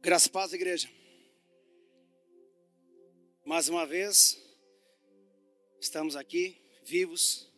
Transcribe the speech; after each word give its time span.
Graças 0.00 0.28
a 0.28 0.30
paz, 0.30 0.52
igreja. 0.52 0.88
Mais 3.44 3.68
uma 3.68 3.84
vez, 3.84 4.40
estamos 5.80 6.14
aqui, 6.14 6.56
vivos, 6.84 7.52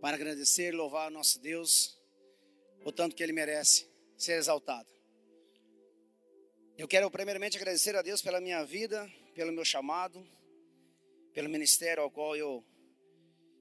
para 0.00 0.16
agradecer 0.16 0.72
e 0.72 0.76
louvar 0.76 1.10
o 1.10 1.12
nosso 1.12 1.38
Deus, 1.38 2.00
o 2.82 2.90
tanto 2.90 3.14
que 3.14 3.22
Ele 3.22 3.34
merece 3.34 3.86
ser 4.16 4.38
exaltado. 4.38 4.88
Eu 6.78 6.88
quero 6.88 7.10
primeiramente 7.10 7.58
agradecer 7.58 7.94
a 7.94 8.00
Deus 8.00 8.22
pela 8.22 8.40
minha 8.40 8.64
vida, 8.64 9.06
pelo 9.34 9.52
meu 9.52 9.64
chamado, 9.64 10.26
pelo 11.34 11.50
ministério 11.50 12.02
ao 12.02 12.10
qual 12.10 12.34
eu 12.34 12.64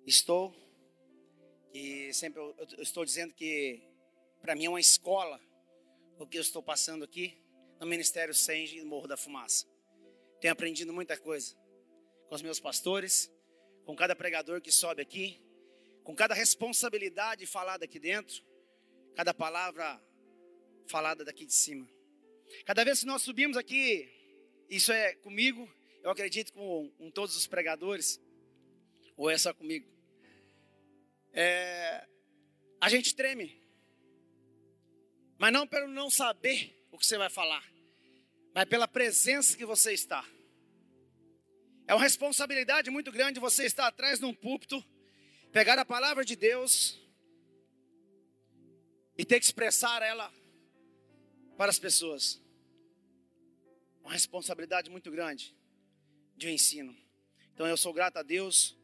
estou. 0.07 0.55
E 1.73 2.13
sempre 2.13 2.39
eu 2.39 2.81
estou 2.81 3.03
dizendo 3.03 3.33
que 3.33 3.83
para 4.41 4.55
mim 4.55 4.67
é 4.67 4.69
uma 4.69 4.79
escola 4.79 5.37
o 6.17 6.25
que 6.25 6.37
eu 6.37 6.41
estou 6.41 6.63
passando 6.63 7.03
aqui 7.03 7.48
no 7.79 7.87
Ministério 7.87 8.33
Senge 8.33 8.77
e 8.77 8.83
Morro 8.83 9.07
da 9.07 9.15
Fumaça. 9.15 9.65
Tenho 10.41 10.51
aprendido 10.51 10.91
muita 10.91 11.17
coisa 11.17 11.55
com 12.27 12.35
os 12.35 12.41
meus 12.41 12.59
pastores, 12.59 13.31
com 13.85 13.95
cada 13.95 14.15
pregador 14.15 14.61
que 14.61 14.71
sobe 14.71 15.01
aqui, 15.01 15.41
com 16.03 16.15
cada 16.15 16.33
responsabilidade 16.33 17.45
falada 17.45 17.85
aqui 17.85 17.99
dentro, 17.99 18.43
cada 19.15 19.33
palavra 19.33 20.01
falada 20.87 21.23
daqui 21.23 21.45
de 21.45 21.53
cima. 21.53 21.87
Cada 22.65 22.83
vez 22.83 23.01
que 23.01 23.05
nós 23.05 23.21
subimos 23.21 23.57
aqui, 23.57 24.09
isso 24.69 24.91
é 24.91 25.15
comigo, 25.15 25.69
eu 26.03 26.11
acredito 26.11 26.53
com, 26.53 26.89
com 26.97 27.09
todos 27.11 27.35
os 27.35 27.47
pregadores, 27.47 28.19
ou 29.15 29.29
é 29.29 29.37
só 29.37 29.53
comigo? 29.53 29.87
É, 31.33 32.07
a 32.81 32.89
gente 32.89 33.15
treme, 33.15 33.61
mas 35.37 35.53
não 35.53 35.67
pelo 35.67 35.87
não 35.87 36.09
saber 36.09 36.78
o 36.91 36.97
que 36.97 37.05
você 37.05 37.17
vai 37.17 37.29
falar, 37.29 37.63
mas 38.53 38.65
pela 38.65 38.87
presença 38.87 39.55
que 39.55 39.65
você 39.65 39.93
está. 39.93 40.25
É 41.87 41.93
uma 41.93 42.03
responsabilidade 42.03 42.89
muito 42.91 43.11
grande 43.11 43.39
você 43.39 43.65
estar 43.65 43.87
atrás 43.87 44.19
de 44.19 44.25
um 44.25 44.33
púlpito, 44.33 44.83
pegar 45.51 45.79
a 45.79 45.85
palavra 45.85 46.23
de 46.23 46.35
Deus 46.35 46.99
e 49.17 49.25
ter 49.25 49.39
que 49.39 49.45
expressar 49.45 50.01
ela 50.01 50.31
para 51.57 51.69
as 51.69 51.79
pessoas. 51.79 52.41
Uma 54.01 54.13
responsabilidade 54.13 54.89
muito 54.89 55.09
grande 55.11 55.55
de 56.37 56.47
um 56.47 56.51
ensino. 56.51 56.95
Então 57.53 57.67
eu 57.67 57.75
sou 57.75 57.91
grato 57.91 58.17
a 58.17 58.23
Deus 58.23 58.77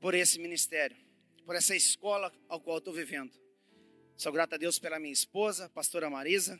por 0.00 0.14
esse 0.14 0.38
ministério, 0.38 0.96
por 1.44 1.54
essa 1.54 1.76
escola 1.76 2.32
ao 2.48 2.60
qual 2.60 2.78
estou 2.78 2.92
vivendo. 2.92 3.32
Sou 4.16 4.32
grato 4.32 4.54
a 4.54 4.56
Deus 4.56 4.78
pela 4.78 4.98
minha 4.98 5.12
esposa, 5.12 5.68
pastora 5.68 6.08
Marisa, 6.08 6.58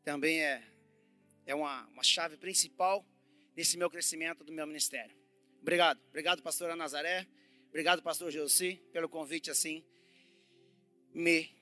que 0.00 0.04
também 0.04 0.42
é, 0.42 0.62
é 1.44 1.54
uma, 1.54 1.86
uma 1.88 2.02
chave 2.02 2.38
principal 2.38 3.06
nesse 3.54 3.76
meu 3.76 3.90
crescimento 3.90 4.42
do 4.42 4.52
meu 4.52 4.66
ministério. 4.66 5.14
Obrigado. 5.60 6.00
Obrigado, 6.08 6.42
pastora 6.42 6.74
Nazaré. 6.74 7.26
Obrigado, 7.68 8.02
pastor 8.02 8.30
Josi, 8.30 8.82
pelo 8.92 9.08
convite 9.08 9.50
assim 9.50 9.84
me 11.12 11.54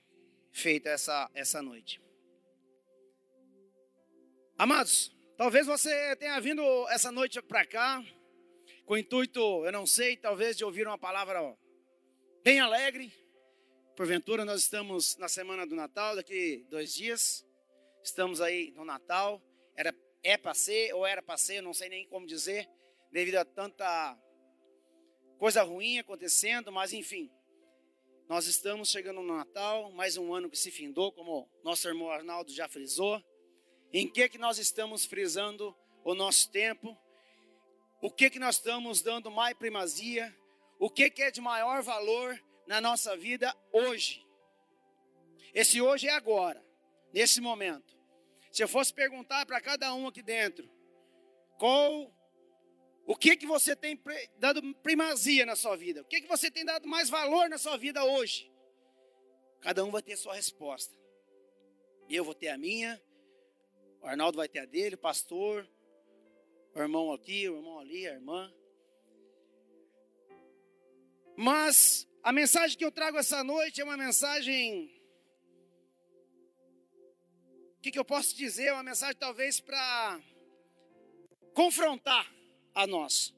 feito 0.53 0.87
essa, 0.87 1.29
essa 1.35 1.61
noite. 1.61 2.01
Amados, 4.57 5.11
talvez 5.37 5.67
você 5.67 6.15
tenha 6.17 6.39
vindo 6.41 6.63
essa 6.91 7.11
noite 7.11 7.41
para 7.43 7.67
cá 7.67 8.05
com 8.85 8.95
o 8.95 8.99
intuito, 8.99 9.41
eu 9.65 9.73
não 9.73 9.87
sei, 9.87 10.17
talvez 10.17 10.57
de 10.57 10.65
ouvir 10.65 10.87
uma 10.87 10.99
palavra 10.99 11.41
bem 12.43 12.61
alegre, 12.61 13.13
Porventura, 13.99 14.45
nós 14.45 14.63
estamos 14.63 15.17
na 15.17 15.27
semana 15.27 15.67
do 15.67 15.75
Natal, 15.75 16.15
daqui 16.15 16.65
dois 16.71 16.95
dias. 16.95 17.45
Estamos 18.09 18.41
aí 18.41 18.71
no 18.71 18.87
Natal. 18.87 19.43
Era, 19.77 19.95
é 20.23 20.39
para 20.39 20.55
ser 20.55 20.95
ou 20.95 21.07
era 21.07 21.23
para 21.23 21.37
ser, 21.37 21.61
não 21.61 21.75
sei 21.75 21.91
nem 21.91 22.09
como 22.09 22.27
dizer, 22.27 22.67
devido 23.13 23.37
a 23.37 23.45
tanta 23.45 24.19
coisa 25.39 25.63
ruim 25.63 25.99
acontecendo, 25.99 26.73
mas 26.73 26.95
enfim. 26.95 27.31
Nós 28.27 28.47
estamos 28.47 28.91
chegando 28.91 29.21
no 29.21 29.37
Natal, 29.37 29.93
mais 29.93 30.17
um 30.17 30.33
ano 30.33 30.49
que 30.49 30.57
se 30.57 30.71
findou, 30.71 31.13
como 31.13 31.51
nosso 31.63 31.87
irmão 31.87 32.11
Arnaldo 32.11 32.51
já 32.51 32.67
frisou. 32.67 33.23
Em 33.93 34.11
que 34.11 34.27
que 34.31 34.39
nós 34.39 34.59
estamos 34.59 35.05
frisando 35.05 35.77
o 36.03 36.15
nosso 36.15 36.51
tempo? 36.51 36.97
O 38.01 38.11
que 38.11 38.31
que 38.31 38.39
nós 38.39 38.55
estamos 38.57 39.03
dando 39.03 39.31
mais 39.31 39.55
primazia? 39.55 40.35
O 40.79 40.89
que 40.89 41.11
que 41.11 41.23
é 41.23 41.31
de 41.31 41.43
maior 41.43 41.83
valor 41.83 42.43
na 42.67 42.81
nossa 42.81 43.15
vida 43.17 43.55
hoje. 43.71 44.27
Esse 45.55 45.81
hoje 45.81 46.09
é 46.09 46.13
agora, 46.13 46.65
nesse 47.13 47.39
momento. 47.41 47.98
Se 48.59 48.65
eu 48.65 48.67
fosse 48.67 48.93
perguntar 48.93 49.47
para 49.47 49.61
cada 49.61 49.95
um 49.95 50.09
aqui 50.09 50.21
dentro, 50.21 50.69
qual 51.59 52.13
o 53.07 53.15
que 53.15 53.37
que 53.37 53.47
você 53.47 53.77
tem 53.77 53.97
dado 54.37 54.75
primazia 54.83 55.47
na 55.47 55.55
sua 55.55 55.77
vida? 55.77 56.03
O 56.03 56.05
que 56.05 56.23
que 56.23 56.27
você 56.27 56.51
tem 56.51 56.65
dado 56.65 56.89
mais 56.89 57.09
valor 57.09 57.49
na 57.49 57.57
sua 57.57 57.77
vida 57.77 58.05
hoje? 58.05 58.53
Cada 59.61 59.85
um 59.85 59.93
vai 59.93 60.03
ter 60.03 60.17
sua 60.17 60.35
resposta. 60.35 60.93
Eu 62.11 62.25
vou 62.25 62.35
ter 62.35 62.49
a 62.49 62.59
minha, 62.59 63.01
o 64.01 64.07
Arnaldo 64.09 64.39
vai 64.39 64.49
ter 64.49 64.59
a 64.59 64.65
dele, 64.65 64.97
o 64.97 64.99
pastor, 64.99 65.65
o 66.75 66.81
irmão 66.81 67.13
aqui, 67.13 67.49
o 67.49 67.59
irmão 67.59 67.79
ali, 67.79 68.09
a 68.09 68.15
irmã. 68.15 68.53
Mas 71.37 72.09
a 72.25 72.33
mensagem 72.33 72.77
que 72.77 72.85
eu 72.85 72.91
trago 72.91 73.19
essa 73.19 73.45
noite 73.45 73.81
é 73.81 73.85
uma 73.85 73.97
mensagem. 73.97 74.98
O 77.79 77.81
que, 77.81 77.93
que 77.93 77.99
eu 77.99 78.05
posso 78.05 78.37
dizer? 78.37 78.67
É 78.67 78.73
uma 78.73 78.83
mensagem 78.83 79.15
talvez 79.15 79.61
para 79.61 80.21
confrontar 81.55 82.29
a 82.75 82.89
nós. 82.89 83.33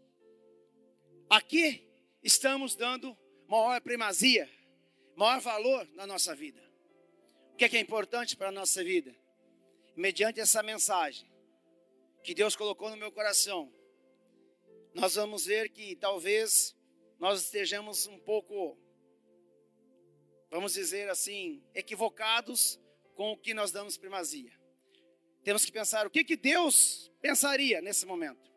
Aqui 1.28 1.87
estamos 2.23 2.75
dando 2.75 3.17
maior 3.47 3.79
primazia, 3.83 4.50
maior 5.15 5.41
valor 5.41 5.87
na 5.93 6.06
nossa 6.06 6.34
vida. 6.34 6.59
O 7.53 7.56
que 7.56 7.67
é, 7.67 7.69
que 7.69 7.77
é 7.77 7.81
importante 7.81 8.34
para 8.34 8.49
a 8.49 8.53
nossa 8.53 8.83
vida? 8.83 9.15
Mediante 9.95 10.41
essa 10.41 10.62
mensagem 10.62 11.31
que 12.25 12.34
Deus 12.34 12.56
colocou 12.56 12.89
no 12.89 12.97
meu 12.97 13.12
coração, 13.12 13.71
nós 14.95 15.17
vamos 15.17 15.45
ver 15.45 15.69
que 15.69 15.97
talvez 15.97 16.75
nós 17.19 17.43
estejamos 17.43 18.06
um 18.06 18.19
pouco, 18.19 18.79
vamos 20.50 20.73
dizer 20.73 21.11
assim, 21.11 21.62
equivocados 21.75 22.81
com 23.20 23.32
o 23.32 23.36
que 23.36 23.53
nós 23.53 23.70
damos 23.70 23.98
primazia. 23.98 24.50
Temos 25.44 25.62
que 25.62 25.70
pensar 25.70 26.06
o 26.06 26.10
que, 26.10 26.25
que 26.25 26.38
Deus 26.38 27.12
pensaria 27.20 27.82
nesse 27.82 28.06
momento 28.06 28.50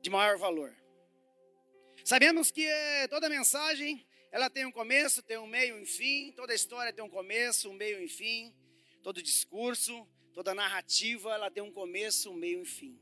de 0.00 0.08
maior 0.08 0.38
valor. 0.38 0.72
Sabemos 2.04 2.52
que 2.52 2.64
eh, 2.64 3.08
toda 3.08 3.28
mensagem 3.28 4.06
ela 4.30 4.48
tem 4.48 4.64
um 4.64 4.70
começo, 4.70 5.20
tem 5.20 5.36
um 5.36 5.48
meio 5.48 5.78
e 5.78 5.82
um 5.82 5.84
fim. 5.84 6.30
Toda 6.36 6.54
história 6.54 6.92
tem 6.92 7.04
um 7.04 7.10
começo, 7.10 7.68
um 7.68 7.72
meio 7.72 8.00
e 8.00 8.04
um 8.04 8.08
fim. 8.08 8.54
Todo 9.02 9.20
discurso, 9.20 10.06
toda 10.32 10.54
narrativa, 10.54 11.34
ela 11.34 11.50
tem 11.50 11.60
um 11.60 11.72
começo, 11.72 12.30
um 12.30 12.34
meio 12.34 12.60
e 12.60 12.62
um 12.62 12.64
fim. 12.64 13.00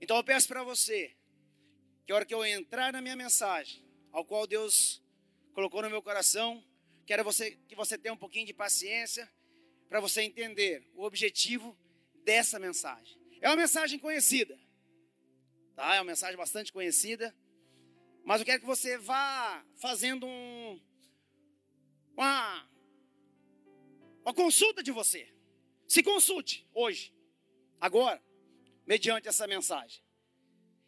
Então 0.00 0.16
eu 0.16 0.24
peço 0.24 0.48
para 0.48 0.62
você 0.62 1.14
que 2.06 2.12
a 2.12 2.14
hora 2.14 2.24
que 2.24 2.32
eu 2.32 2.46
entrar 2.46 2.94
na 2.94 3.02
minha 3.02 3.14
mensagem, 3.14 3.84
ao 4.10 4.24
qual 4.24 4.46
Deus 4.46 5.02
colocou 5.52 5.82
no 5.82 5.90
meu 5.90 6.00
coração, 6.00 6.64
quero 7.08 7.24
você, 7.24 7.52
que 7.66 7.74
você 7.74 7.96
tenha 7.96 8.12
um 8.12 8.18
pouquinho 8.18 8.44
de 8.44 8.52
paciência 8.52 9.26
para 9.88 9.98
você 9.98 10.20
entender 10.20 10.86
o 10.94 11.04
objetivo 11.04 11.74
dessa 12.22 12.58
mensagem. 12.58 13.18
É 13.40 13.48
uma 13.48 13.56
mensagem 13.56 13.98
conhecida, 13.98 14.60
tá? 15.74 15.94
É 15.94 16.00
uma 16.00 16.04
mensagem 16.12 16.36
bastante 16.36 16.70
conhecida, 16.70 17.34
mas 18.26 18.40
eu 18.40 18.44
quero 18.44 18.60
que 18.60 18.66
você 18.66 18.98
vá 18.98 19.64
fazendo 19.76 20.26
um, 20.26 20.78
uma, 22.12 22.68
uma 24.20 24.34
consulta 24.34 24.82
de 24.82 24.92
você. 24.92 25.32
Se 25.86 26.02
consulte 26.02 26.68
hoje, 26.74 27.14
agora, 27.80 28.22
mediante 28.86 29.28
essa 29.28 29.46
mensagem. 29.46 30.04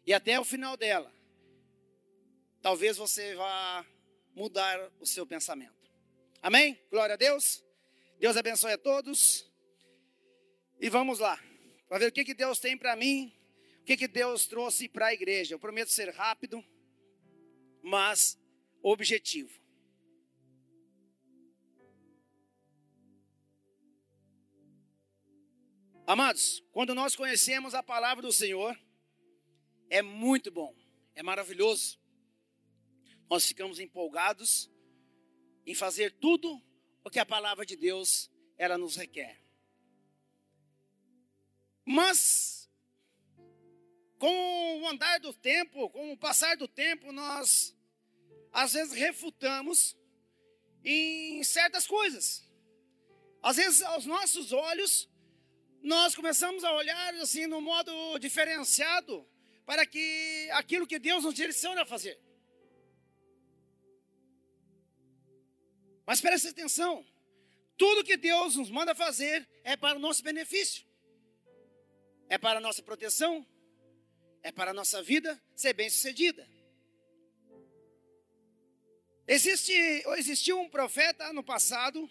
E 0.05 0.13
até 0.13 0.39
o 0.39 0.45
final 0.45 0.77
dela, 0.77 1.11
talvez 2.61 2.95
você 2.97 3.33
vá 3.33 3.83
mudar 4.35 4.91
o 4.99 5.05
seu 5.07 5.25
pensamento. 5.25 5.80
Amém? 6.41 6.83
Glória 6.89 7.13
a 7.13 7.17
Deus. 7.17 7.63
Deus 8.17 8.35
abençoe 8.35 8.71
a 8.71 8.77
todos. 8.77 9.47
E 10.79 10.89
vamos 10.89 11.19
lá, 11.19 11.39
para 11.87 11.99
ver 11.99 12.07
o 12.07 12.11
que, 12.11 12.25
que 12.25 12.33
Deus 12.33 12.57
tem 12.57 12.75
para 12.75 12.95
mim, 12.95 13.31
o 13.81 13.83
que, 13.83 13.95
que 13.95 14.07
Deus 14.07 14.47
trouxe 14.47 14.89
para 14.89 15.07
a 15.07 15.13
igreja. 15.13 15.53
Eu 15.53 15.59
prometo 15.59 15.91
ser 15.91 16.09
rápido, 16.09 16.65
mas 17.83 18.39
objetivo. 18.81 19.61
Amados, 26.07 26.63
quando 26.71 26.95
nós 26.95 27.15
conhecemos 27.15 27.75
a 27.75 27.83
palavra 27.83 28.23
do 28.23 28.31
Senhor, 28.31 28.75
é 29.91 30.01
muito 30.01 30.49
bom, 30.49 30.75
é 31.13 31.21
maravilhoso. 31.21 32.01
Nós 33.29 33.45
ficamos 33.45 33.79
empolgados 33.79 34.70
em 35.65 35.75
fazer 35.75 36.11
tudo 36.13 36.61
o 37.03 37.09
que 37.09 37.19
a 37.19 37.25
palavra 37.25 37.65
de 37.65 37.75
Deus 37.75 38.29
ela 38.57 38.77
nos 38.77 38.95
requer. 38.95 39.41
Mas, 41.85 42.69
com 44.17 44.81
o 44.81 44.87
andar 44.87 45.19
do 45.19 45.33
tempo, 45.33 45.89
com 45.89 46.11
o 46.13 46.17
passar 46.17 46.55
do 46.55 46.67
tempo, 46.67 47.11
nós 47.11 47.75
às 48.51 48.73
vezes 48.73 48.93
refutamos 48.93 49.95
em 50.83 51.43
certas 51.43 51.87
coisas. 51.87 52.47
Às 53.41 53.57
vezes, 53.57 53.81
aos 53.81 54.05
nossos 54.05 54.51
olhos, 54.51 55.09
nós 55.81 56.15
começamos 56.15 56.63
a 56.63 56.73
olhar 56.73 57.15
assim 57.15 57.47
no 57.47 57.59
modo 57.59 58.19
diferenciado 58.19 59.27
para 59.65 59.85
que 59.85 60.49
aquilo 60.51 60.85
que 60.85 60.99
Deus 60.99 61.23
nos 61.23 61.33
direciona 61.33 61.81
a 61.81 61.85
fazer. 61.85 62.19
Mas 66.11 66.19
preste 66.19 66.49
atenção, 66.49 67.05
tudo 67.77 68.03
que 68.03 68.17
Deus 68.17 68.57
nos 68.57 68.69
manda 68.69 68.93
fazer 68.93 69.47
é 69.63 69.77
para 69.77 69.95
o 69.95 70.01
nosso 70.01 70.21
benefício, 70.21 70.83
é 72.27 72.37
para 72.37 72.57
a 72.57 72.61
nossa 72.61 72.83
proteção, 72.83 73.47
é 74.43 74.51
para 74.51 74.71
a 74.71 74.73
nossa 74.73 75.01
vida 75.01 75.41
ser 75.55 75.71
bem-sucedida. 75.71 76.45
Existe, 79.25 79.71
existiu 80.17 80.59
um 80.59 80.67
profeta 80.67 81.31
no 81.31 81.45
passado, 81.45 82.09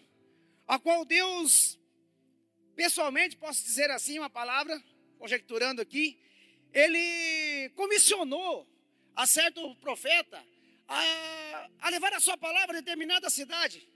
a 0.67 0.79
qual 0.79 1.05
Deus, 1.05 1.79
pessoalmente, 2.75 3.37
posso 3.37 3.62
dizer 3.62 3.91
assim 3.91 4.19
uma 4.19 4.31
palavra, 4.31 4.82
conjecturando 5.19 5.82
aqui, 5.82 6.19
ele 6.73 7.69
comissionou 7.76 8.67
a 9.14 9.26
certo 9.26 9.76
profeta 9.76 10.43
a, 10.88 11.69
a 11.82 11.91
levar 11.91 12.14
a 12.14 12.20
sua 12.20 12.38
palavra 12.38 12.79
a 12.79 12.81
determinada 12.81 13.29
cidade, 13.29 13.89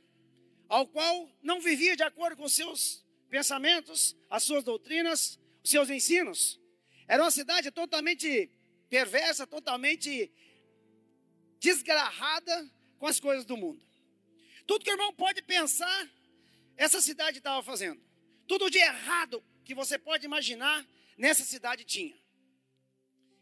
ao 0.75 0.89
qual 0.89 1.31
não 1.41 1.61
vivia 1.61 1.95
de 1.95 2.03
acordo 2.03 2.37
com 2.37 2.49
seus 2.49 3.07
pensamentos, 3.31 4.17
as 4.29 4.43
suas 4.43 4.65
doutrinas, 4.65 5.39
os 5.63 5.71
seus 5.71 5.89
ensinos. 5.89 6.61
Era 7.07 7.23
uma 7.23 7.31
cidade 7.31 7.71
totalmente 7.71 8.51
perversa, 8.91 9.47
totalmente 9.47 10.33
desgarrada 11.61 12.69
com 12.99 13.07
as 13.07 13.21
coisas 13.21 13.45
do 13.45 13.57
mundo. 13.57 13.81
Tudo 14.67 14.85
que 14.85 14.91
o 14.91 14.95
irmão 14.95 15.13
pode 15.15 15.43
pensar, 15.43 16.11
essa 16.77 17.01
cidade 17.01 17.39
estava 17.39 17.63
fazendo. 17.63 18.03
Tudo 18.49 18.69
de 18.69 18.79
errado 18.79 19.45
que 19.65 19.77
você 19.77 19.97
pode 19.97 20.27
imaginar, 20.27 20.85
nessa 21.17 21.45
cidade 21.45 21.85
tinha. 21.85 22.19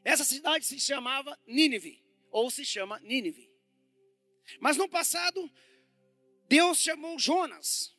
Essa 0.04 0.24
cidade 0.24 0.66
se 0.66 0.78
chamava 0.78 1.38
Nínive, 1.46 2.04
ou 2.30 2.50
se 2.50 2.62
chama 2.62 3.00
Nínive. 3.00 3.50
Mas 4.60 4.76
no 4.76 4.86
passado, 4.86 5.50
Deus 6.52 6.80
chamou 6.80 7.18
Jonas, 7.18 7.96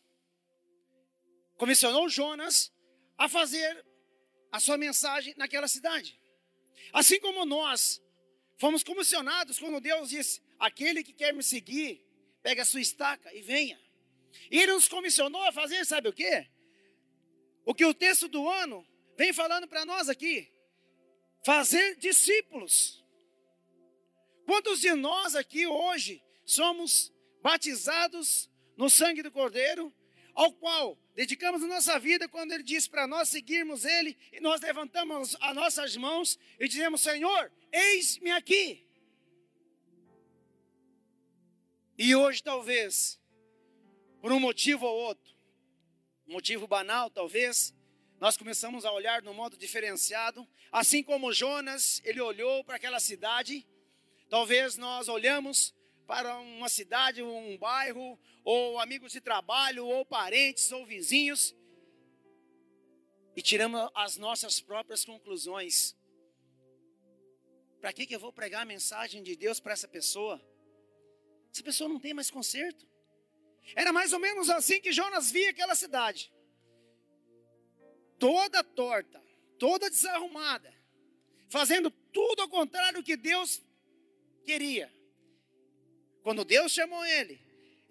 comissionou 1.57 2.07
Jonas 2.07 2.71
a 3.17 3.27
fazer 3.27 3.83
a 4.51 4.59
sua 4.59 4.77
mensagem 4.77 5.33
naquela 5.37 5.67
cidade. 5.67 6.21
Assim 6.93 7.19
como 7.19 7.47
nós 7.47 7.99
fomos 8.59 8.83
comissionados 8.83 9.57
quando 9.57 9.81
Deus 9.81 10.11
disse: 10.11 10.39
Aquele 10.59 11.03
que 11.03 11.13
quer 11.13 11.33
me 11.33 11.41
seguir, 11.41 12.05
pega 12.43 12.61
a 12.61 12.65
sua 12.65 12.79
estaca 12.79 13.33
e 13.33 13.41
venha. 13.41 13.81
E 14.51 14.59
ele 14.59 14.73
nos 14.73 14.87
comissionou 14.87 15.41
a 15.41 15.51
fazer, 15.51 15.83
sabe 15.83 16.09
o 16.09 16.13
quê? 16.13 16.47
O 17.65 17.73
que 17.73 17.85
o 17.85 17.93
texto 17.93 18.27
do 18.27 18.47
ano 18.47 18.87
vem 19.17 19.33
falando 19.33 19.67
para 19.67 19.83
nós 19.83 20.09
aqui: 20.09 20.47
fazer 21.43 21.95
discípulos. 21.95 23.03
Quantos 24.45 24.79
de 24.79 24.93
nós 24.93 25.35
aqui 25.35 25.65
hoje 25.65 26.23
somos 26.45 27.12
batizados 27.43 28.49
no 28.77 28.89
sangue 28.89 29.21
do 29.21 29.29
Cordeiro, 29.29 29.93
ao 30.33 30.51
qual 30.53 30.97
dedicamos 31.13 31.61
a 31.61 31.67
nossa 31.67 31.99
vida 31.99 32.27
quando 32.27 32.53
ele 32.53 32.63
diz 32.63 32.87
para 32.87 33.05
nós 33.05 33.27
seguirmos 33.27 33.83
ele 33.83 34.17
e 34.31 34.39
nós 34.39 34.61
levantamos 34.61 35.35
as 35.41 35.53
nossas 35.53 35.97
mãos 35.97 36.39
e 36.57 36.67
dizemos: 36.67 37.01
Senhor, 37.01 37.51
eis-me 37.71 38.31
aqui. 38.31 38.87
E 41.97 42.15
hoje, 42.15 42.41
talvez, 42.41 43.19
por 44.21 44.31
um 44.31 44.39
motivo 44.39 44.85
ou 44.85 44.95
outro, 45.03 45.35
motivo 46.25 46.65
banal, 46.65 47.11
talvez, 47.11 47.75
nós 48.19 48.37
começamos 48.37 48.85
a 48.85 48.91
olhar 48.91 49.21
um 49.27 49.33
modo 49.33 49.57
diferenciado, 49.57 50.47
assim 50.71 51.03
como 51.03 51.33
Jonas, 51.33 52.01
ele 52.05 52.21
olhou 52.21 52.63
para 52.63 52.77
aquela 52.77 52.99
cidade, 52.99 53.67
talvez 54.29 54.77
nós 54.77 55.07
olhamos 55.07 55.75
para 56.07 56.37
uma 56.39 56.69
cidade, 56.69 57.21
um 57.21 57.57
bairro, 57.57 58.19
ou 58.43 58.79
amigos 58.79 59.11
de 59.11 59.21
trabalho, 59.21 59.85
ou 59.85 60.05
parentes, 60.05 60.71
ou 60.71 60.85
vizinhos, 60.85 61.55
e 63.35 63.41
tiramos 63.41 63.89
as 63.95 64.17
nossas 64.17 64.59
próprias 64.59 65.03
conclusões. 65.03 65.95
Para 67.81 67.91
que, 67.91 68.05
que 68.05 68.15
eu 68.15 68.19
vou 68.19 68.31
pregar 68.31 68.61
a 68.61 68.65
mensagem 68.65 69.23
de 69.23 69.35
Deus 69.35 69.59
para 69.59 69.73
essa 69.73 69.87
pessoa? 69.87 70.41
Essa 71.51 71.63
pessoa 71.63 71.89
não 71.89 71.99
tem 71.99 72.13
mais 72.13 72.29
conserto. 72.29 72.87
Era 73.75 73.91
mais 73.91 74.13
ou 74.13 74.19
menos 74.19 74.49
assim 74.49 74.79
que 74.79 74.91
Jonas 74.91 75.31
via 75.31 75.49
aquela 75.49 75.75
cidade. 75.75 76.31
Toda 78.19 78.63
torta, 78.63 79.21
toda 79.57 79.89
desarrumada, 79.89 80.73
fazendo 81.49 81.89
tudo 81.89 82.41
ao 82.41 82.49
contrário 82.49 82.99
do 82.99 83.03
que 83.03 83.17
Deus 83.17 83.61
queria. 84.43 84.93
Quando 86.23 86.45
Deus 86.45 86.71
chamou 86.71 87.05
ele, 87.05 87.39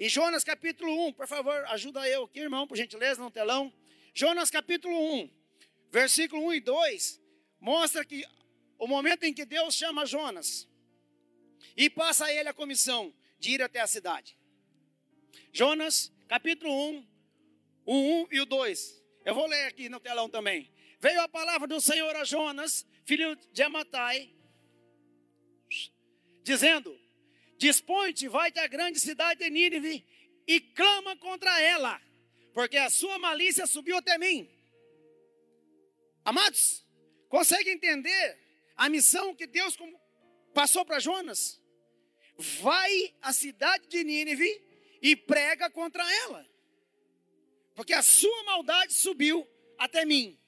em 0.00 0.08
Jonas 0.08 0.42
capítulo 0.42 1.08
1, 1.08 1.12
por 1.12 1.28
favor, 1.28 1.54
ajuda 1.66 2.08
eu 2.08 2.24
aqui, 2.24 2.40
irmão, 2.40 2.66
por 2.66 2.76
gentileza, 2.76 3.22
no 3.22 3.30
telão. 3.30 3.70
Jonas 4.14 4.50
capítulo 4.50 4.96
1, 5.16 5.30
versículo 5.90 6.46
1 6.46 6.54
e 6.54 6.60
2, 6.60 7.20
mostra 7.60 8.04
que 8.04 8.24
o 8.78 8.86
momento 8.86 9.24
em 9.24 9.34
que 9.34 9.44
Deus 9.44 9.74
chama 9.74 10.06
Jonas 10.06 10.66
e 11.76 11.90
passa 11.90 12.24
a 12.24 12.32
ele 12.32 12.48
a 12.48 12.54
comissão 12.54 13.14
de 13.38 13.50
ir 13.50 13.62
até 13.62 13.80
a 13.80 13.86
cidade. 13.86 14.36
Jonas, 15.52 16.10
capítulo 16.26 16.72
1, 16.72 17.06
o 17.84 17.94
1 18.22 18.26
e 18.32 18.40
o 18.40 18.46
2. 18.46 19.04
Eu 19.26 19.34
vou 19.34 19.46
ler 19.46 19.66
aqui 19.66 19.90
no 19.90 20.00
telão 20.00 20.28
também. 20.28 20.72
Veio 20.98 21.20
a 21.20 21.28
palavra 21.28 21.68
do 21.68 21.80
Senhor 21.82 22.16
a 22.16 22.24
Jonas, 22.24 22.86
filho 23.04 23.36
de 23.52 23.62
Amatai, 23.62 24.34
dizendo: 26.42 26.98
Dispõe-te, 27.62 28.26
vai-te 28.28 28.58
à 28.58 28.66
grande 28.66 28.98
cidade 28.98 29.38
de 29.42 29.50
Nínive 29.50 30.04
e 30.46 30.60
clama 30.60 31.16
contra 31.16 31.52
ela, 31.60 32.00
porque 32.52 32.76
a 32.76 32.90
sua 32.90 33.18
malícia 33.18 33.66
subiu 33.66 33.96
até 33.96 34.18
mim. 34.18 34.50
Amados, 36.24 36.84
consegue 37.28 37.70
entender 37.70 38.24
a 38.76 38.88
missão 38.88 39.34
que 39.34 39.46
Deus 39.46 39.76
passou 40.52 40.84
para 40.84 40.98
Jonas? 40.98 41.62
vai 42.36 43.14
à 43.20 43.32
cidade 43.32 43.86
de 43.86 44.02
Nínive 44.02 44.50
e 45.00 45.14
prega 45.14 45.70
contra 45.70 46.02
ela, 46.24 46.46
porque 47.74 47.92
a 47.92 48.02
sua 48.02 48.44
maldade 48.44 48.92
subiu 48.92 49.46
até 49.78 50.04
mim. 50.04 50.38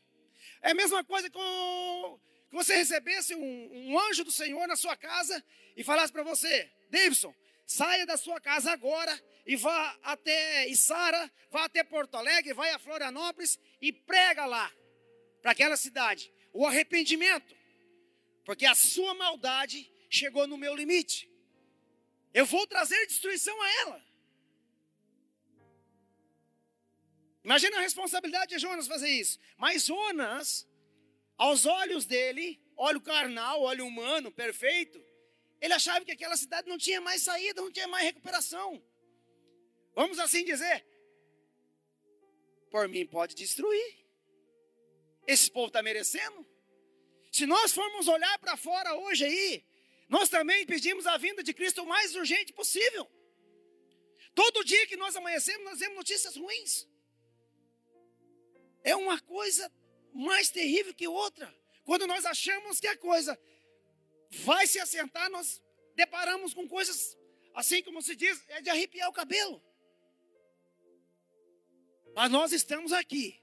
É 0.62 0.70
a 0.70 0.74
mesma 0.74 1.04
coisa 1.04 1.28
que 1.30 1.38
você 2.50 2.76
recebesse 2.76 3.34
um, 3.34 3.92
um 3.92 3.98
anjo 3.98 4.24
do 4.24 4.32
Senhor 4.32 4.66
na 4.66 4.76
sua 4.76 4.96
casa 4.96 5.44
e 5.76 5.84
falasse 5.84 6.12
para 6.12 6.22
você, 6.22 6.72
Davidson, 6.94 7.34
saia 7.66 8.06
da 8.06 8.16
sua 8.16 8.40
casa 8.40 8.70
agora 8.70 9.12
e 9.44 9.56
vá 9.56 9.98
até 10.02 10.68
Isara, 10.68 11.30
vá 11.50 11.64
até 11.64 11.82
Porto 11.82 12.14
Alegre, 12.14 12.54
vai 12.54 12.70
a 12.70 12.78
Florianópolis 12.78 13.58
e 13.80 13.92
prega 13.92 14.46
lá, 14.46 14.72
para 15.42 15.50
aquela 15.50 15.76
cidade, 15.76 16.32
o 16.52 16.64
arrependimento, 16.64 17.54
porque 18.44 18.64
a 18.64 18.74
sua 18.74 19.12
maldade 19.14 19.90
chegou 20.08 20.46
no 20.46 20.56
meu 20.56 20.74
limite. 20.74 21.28
Eu 22.32 22.46
vou 22.46 22.66
trazer 22.66 23.06
destruição 23.06 23.60
a 23.60 23.70
ela. 23.80 24.04
Imagina 27.44 27.76
a 27.76 27.80
responsabilidade 27.80 28.54
de 28.54 28.58
Jonas 28.58 28.86
fazer 28.86 29.10
isso. 29.10 29.38
Mas 29.58 29.84
Jonas, 29.84 30.66
aos 31.36 31.66
olhos 31.66 32.06
dele, 32.06 32.58
olho 32.76 33.00
carnal, 33.00 33.60
olho 33.60 33.86
humano, 33.86 34.32
perfeito, 34.32 35.03
ele 35.64 35.72
achava 35.72 36.04
que 36.04 36.10
aquela 36.10 36.36
cidade 36.36 36.68
não 36.68 36.76
tinha 36.76 37.00
mais 37.00 37.22
saída, 37.22 37.62
não 37.62 37.72
tinha 37.72 37.88
mais 37.88 38.04
recuperação. 38.04 38.84
Vamos 39.94 40.18
assim 40.18 40.44
dizer, 40.44 40.84
por 42.70 42.86
mim 42.86 43.06
pode 43.06 43.34
destruir. 43.34 44.04
Esse 45.26 45.50
povo 45.50 45.68
está 45.68 45.82
merecendo. 45.82 46.46
Se 47.32 47.46
nós 47.46 47.72
formos 47.72 48.08
olhar 48.08 48.38
para 48.40 48.58
fora 48.58 48.94
hoje 48.94 49.24
aí, 49.24 49.64
nós 50.06 50.28
também 50.28 50.66
pedimos 50.66 51.06
a 51.06 51.16
vinda 51.16 51.42
de 51.42 51.54
Cristo 51.54 51.82
o 51.82 51.86
mais 51.86 52.14
urgente 52.14 52.52
possível. 52.52 53.10
Todo 54.34 54.66
dia 54.66 54.86
que 54.86 54.98
nós 54.98 55.16
amanhecemos, 55.16 55.64
nós 55.64 55.78
temos 55.78 55.96
notícias 55.96 56.36
ruins. 56.36 56.86
É 58.82 58.94
uma 58.94 59.18
coisa 59.18 59.72
mais 60.12 60.50
terrível 60.50 60.92
que 60.92 61.08
outra. 61.08 61.50
Quando 61.86 62.06
nós 62.06 62.26
achamos 62.26 62.80
que 62.80 62.86
a 62.86 62.98
coisa 62.98 63.40
vai 64.42 64.66
se 64.66 64.78
assentar, 64.78 65.30
nós 65.30 65.62
deparamos 65.94 66.52
com 66.52 66.68
coisas, 66.68 67.16
assim 67.54 67.82
como 67.82 68.02
se 68.02 68.16
diz, 68.16 68.42
é 68.48 68.60
de 68.60 68.70
arrepiar 68.70 69.08
o 69.08 69.12
cabelo. 69.12 69.62
Mas 72.14 72.30
nós 72.30 72.52
estamos 72.52 72.92
aqui, 72.92 73.40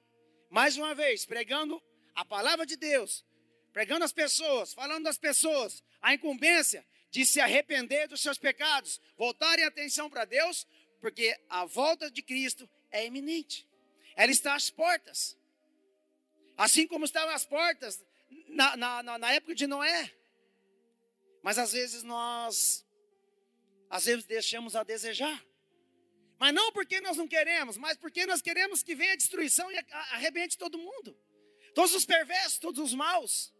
mais 0.49 0.77
uma 0.77 0.95
vez, 0.95 1.25
pregando 1.25 1.81
a 2.15 2.23
palavra 2.23 2.65
de 2.65 2.75
Deus, 2.75 3.25
pregando 3.73 4.05
as 4.05 4.13
pessoas, 4.13 4.73
falando 4.73 5.03
das 5.03 5.17
pessoas, 5.17 5.83
a 6.01 6.13
incumbência 6.13 6.85
de 7.09 7.25
se 7.25 7.39
arrepender 7.39 8.07
dos 8.07 8.21
seus 8.21 8.37
pecados, 8.37 8.99
voltarem 9.17 9.65
a 9.65 9.67
atenção 9.67 10.09
para 10.09 10.25
Deus, 10.25 10.65
porque 10.99 11.37
a 11.49 11.65
volta 11.65 12.09
de 12.09 12.21
Cristo 12.21 12.69
é 12.89 13.05
iminente. 13.05 13.67
Ela 14.15 14.31
está 14.31 14.55
às 14.55 14.69
portas. 14.69 15.37
Assim 16.57 16.87
como 16.87 17.05
estavam 17.05 17.33
as 17.33 17.45
portas 17.45 18.03
na, 18.47 18.77
na, 18.77 19.17
na 19.17 19.33
época 19.33 19.55
de 19.55 19.67
Noé. 19.67 20.11
Mas 21.41 21.57
às 21.57 21.71
vezes 21.71 22.03
nós, 22.03 22.85
às 23.89 24.05
vezes 24.05 24.25
deixamos 24.25 24.75
a 24.75 24.83
desejar. 24.83 25.43
Mas 26.39 26.53
não 26.53 26.71
porque 26.71 26.99
nós 27.01 27.17
não 27.17 27.27
queremos, 27.27 27.77
mas 27.77 27.97
porque 27.97 28.25
nós 28.25 28.41
queremos 28.41 28.81
que 28.81 28.95
venha 28.95 29.13
a 29.13 29.15
destruição 29.15 29.71
e 29.71 29.77
arrebente 30.11 30.57
todo 30.57 30.77
mundo. 30.77 31.17
Todos 31.73 31.93
os 31.93 32.05
perversos, 32.05 32.57
todos 32.57 32.79
os 32.79 32.93
maus. 32.93 33.53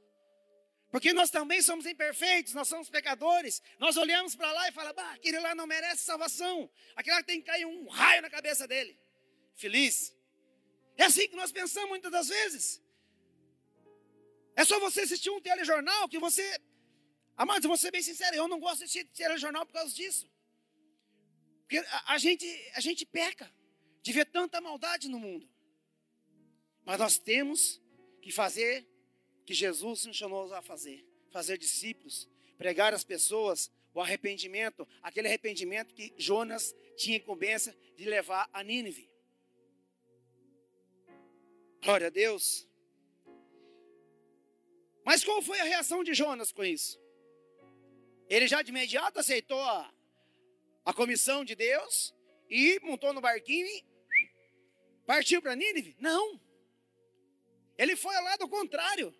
Porque 0.92 1.14
nós 1.14 1.30
também 1.30 1.62
somos 1.62 1.86
imperfeitos, 1.86 2.54
nós 2.54 2.68
somos 2.68 2.90
pecadores. 2.90 3.62
Nós 3.80 3.96
olhamos 3.96 4.36
para 4.36 4.52
lá 4.52 4.68
e 4.68 4.72
falamos, 4.74 4.96
bah, 4.96 5.14
aquele 5.14 5.40
lá 5.40 5.56
não 5.56 5.66
merece 5.66 6.04
salvação. 6.04 6.70
Aquele 6.96 7.16
lá 7.16 7.24
tem 7.24 7.40
que 7.40 7.48
cair 7.48 7.66
um 7.66 7.88
raio 7.88 8.22
na 8.22 8.30
cabeça 8.30 8.68
dele. 8.68 9.00
Feliz. 9.56 10.14
É 10.98 11.06
assim 11.06 11.30
que 11.30 11.36
nós 11.36 11.52
pensamos 11.52 11.88
muitas 11.88 12.12
das 12.12 12.28
vezes. 12.28 12.82
É 14.56 14.66
só 14.66 14.80
você 14.80 15.02
assistir 15.02 15.30
um 15.30 15.42
telejornal 15.42 16.10
que 16.10 16.20
você. 16.20 16.44
Amados, 17.42 17.66
vou 17.66 17.76
ser 17.76 17.90
bem 17.90 18.04
sincero, 18.04 18.36
eu 18.36 18.48
não 18.48 18.60
gosto 18.60 18.78
de 18.78 18.84
assistir 18.84 19.04
telejornal 19.04 19.66
por 19.66 19.74
causa 19.74 19.92
disso. 19.96 20.30
Porque 21.62 21.80
a, 21.80 22.14
a, 22.14 22.18
gente, 22.20 22.46
a 22.76 22.80
gente 22.80 23.04
peca 23.04 23.52
de 24.04 24.12
ver 24.14 24.26
tanta 24.26 24.62
maldade 24.62 25.10
no 25.10 25.18
mundo. 25.18 25.50
Mas 26.86 27.00
nós 27.00 27.18
temos 27.18 27.82
que 28.22 28.32
fazer 28.32 28.88
que 29.44 29.56
Jesus 29.56 30.06
nos 30.06 30.16
chamou 30.16 30.54
a 30.54 30.62
fazer: 30.62 31.04
fazer 31.32 31.58
discípulos, 31.58 32.30
pregar 32.60 32.94
às 32.94 33.04
pessoas 33.04 33.72
o 33.92 34.00
arrependimento, 34.00 34.88
aquele 35.02 35.28
arrependimento 35.28 35.96
que 35.96 36.14
Jonas 36.20 36.76
tinha 36.96 37.18
incumbência 37.18 37.76
de 37.98 38.06
levar 38.06 38.48
a 38.54 38.62
Nínive. 38.62 39.10
Glória 41.82 42.06
a 42.06 42.12
Deus. 42.12 42.68
Mas 45.04 45.24
qual 45.24 45.42
foi 45.42 45.60
a 45.60 45.64
reação 45.64 46.04
de 46.04 46.14
Jonas 46.14 46.52
com 46.52 46.64
isso? 46.64 47.02
Ele 48.32 48.48
já 48.48 48.62
de 48.62 48.72
imediato 48.72 49.20
aceitou 49.20 49.62
a, 49.62 49.94
a 50.86 50.94
comissão 50.94 51.44
de 51.44 51.54
Deus 51.54 52.16
e 52.50 52.80
montou 52.82 53.12
no 53.12 53.20
barquinho 53.20 53.68
e 53.68 53.86
partiu 55.06 55.42
para 55.42 55.54
Nínive? 55.54 55.98
Não. 56.00 56.40
Ele 57.78 57.98
foi 57.98 58.16
ao 58.16 58.24
lado 58.24 58.48
contrário. 58.48 59.14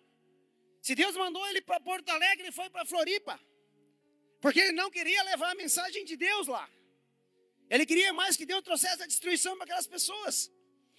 Se 0.80 0.94
Deus 0.94 1.14
mandou 1.14 1.46
ele 1.48 1.60
para 1.60 1.78
Porto 1.78 2.08
Alegre, 2.08 2.44
ele 2.44 2.52
foi 2.52 2.70
para 2.70 2.86
Floripa. 2.86 3.38
Porque 4.40 4.60
ele 4.60 4.72
não 4.72 4.90
queria 4.90 5.22
levar 5.24 5.50
a 5.50 5.56
mensagem 5.56 6.06
de 6.06 6.16
Deus 6.16 6.46
lá. 6.46 6.66
Ele 7.68 7.84
queria 7.84 8.14
mais 8.14 8.34
que 8.34 8.46
Deus 8.46 8.62
trouxesse 8.62 9.02
a 9.02 9.06
destruição 9.06 9.56
para 9.56 9.64
aquelas 9.64 9.86
pessoas. 9.86 10.50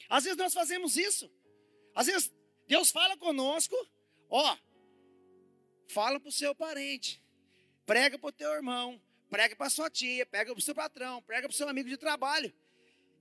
Às 0.07 0.25
vezes 0.25 0.37
nós 0.37 0.53
fazemos 0.53 0.97
isso. 0.97 1.31
Às 1.95 2.05
vezes 2.05 2.31
Deus 2.67 2.91
fala 2.91 3.17
conosco, 3.17 3.75
ó, 4.29 4.55
fala 5.87 6.19
para 6.19 6.29
o 6.29 6.31
seu 6.31 6.53
parente, 6.53 7.22
prega 7.85 8.17
para 8.17 8.29
o 8.29 8.31
teu 8.31 8.51
irmão, 8.51 9.01
prega 9.29 9.55
para 9.55 9.69
sua 9.69 9.89
tia, 9.89 10.25
prega 10.25 10.51
para 10.51 10.59
o 10.59 10.63
seu 10.63 10.75
patrão, 10.75 11.21
prega 11.21 11.47
para 11.47 11.53
o 11.53 11.57
seu 11.57 11.67
amigo 11.67 11.89
de 11.89 11.97
trabalho. 11.97 12.53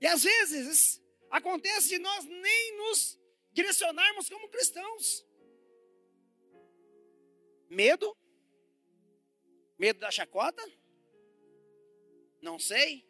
E 0.00 0.06
às 0.06 0.22
vezes 0.22 1.02
acontece 1.30 1.88
de 1.88 1.98
nós 1.98 2.24
nem 2.24 2.76
nos 2.78 3.18
direcionarmos 3.52 4.28
como 4.28 4.48
cristãos. 4.48 5.26
Medo? 7.68 8.16
Medo 9.78 10.00
da 10.00 10.10
chacota? 10.10 10.62
Não 12.40 12.58
sei. 12.58 13.08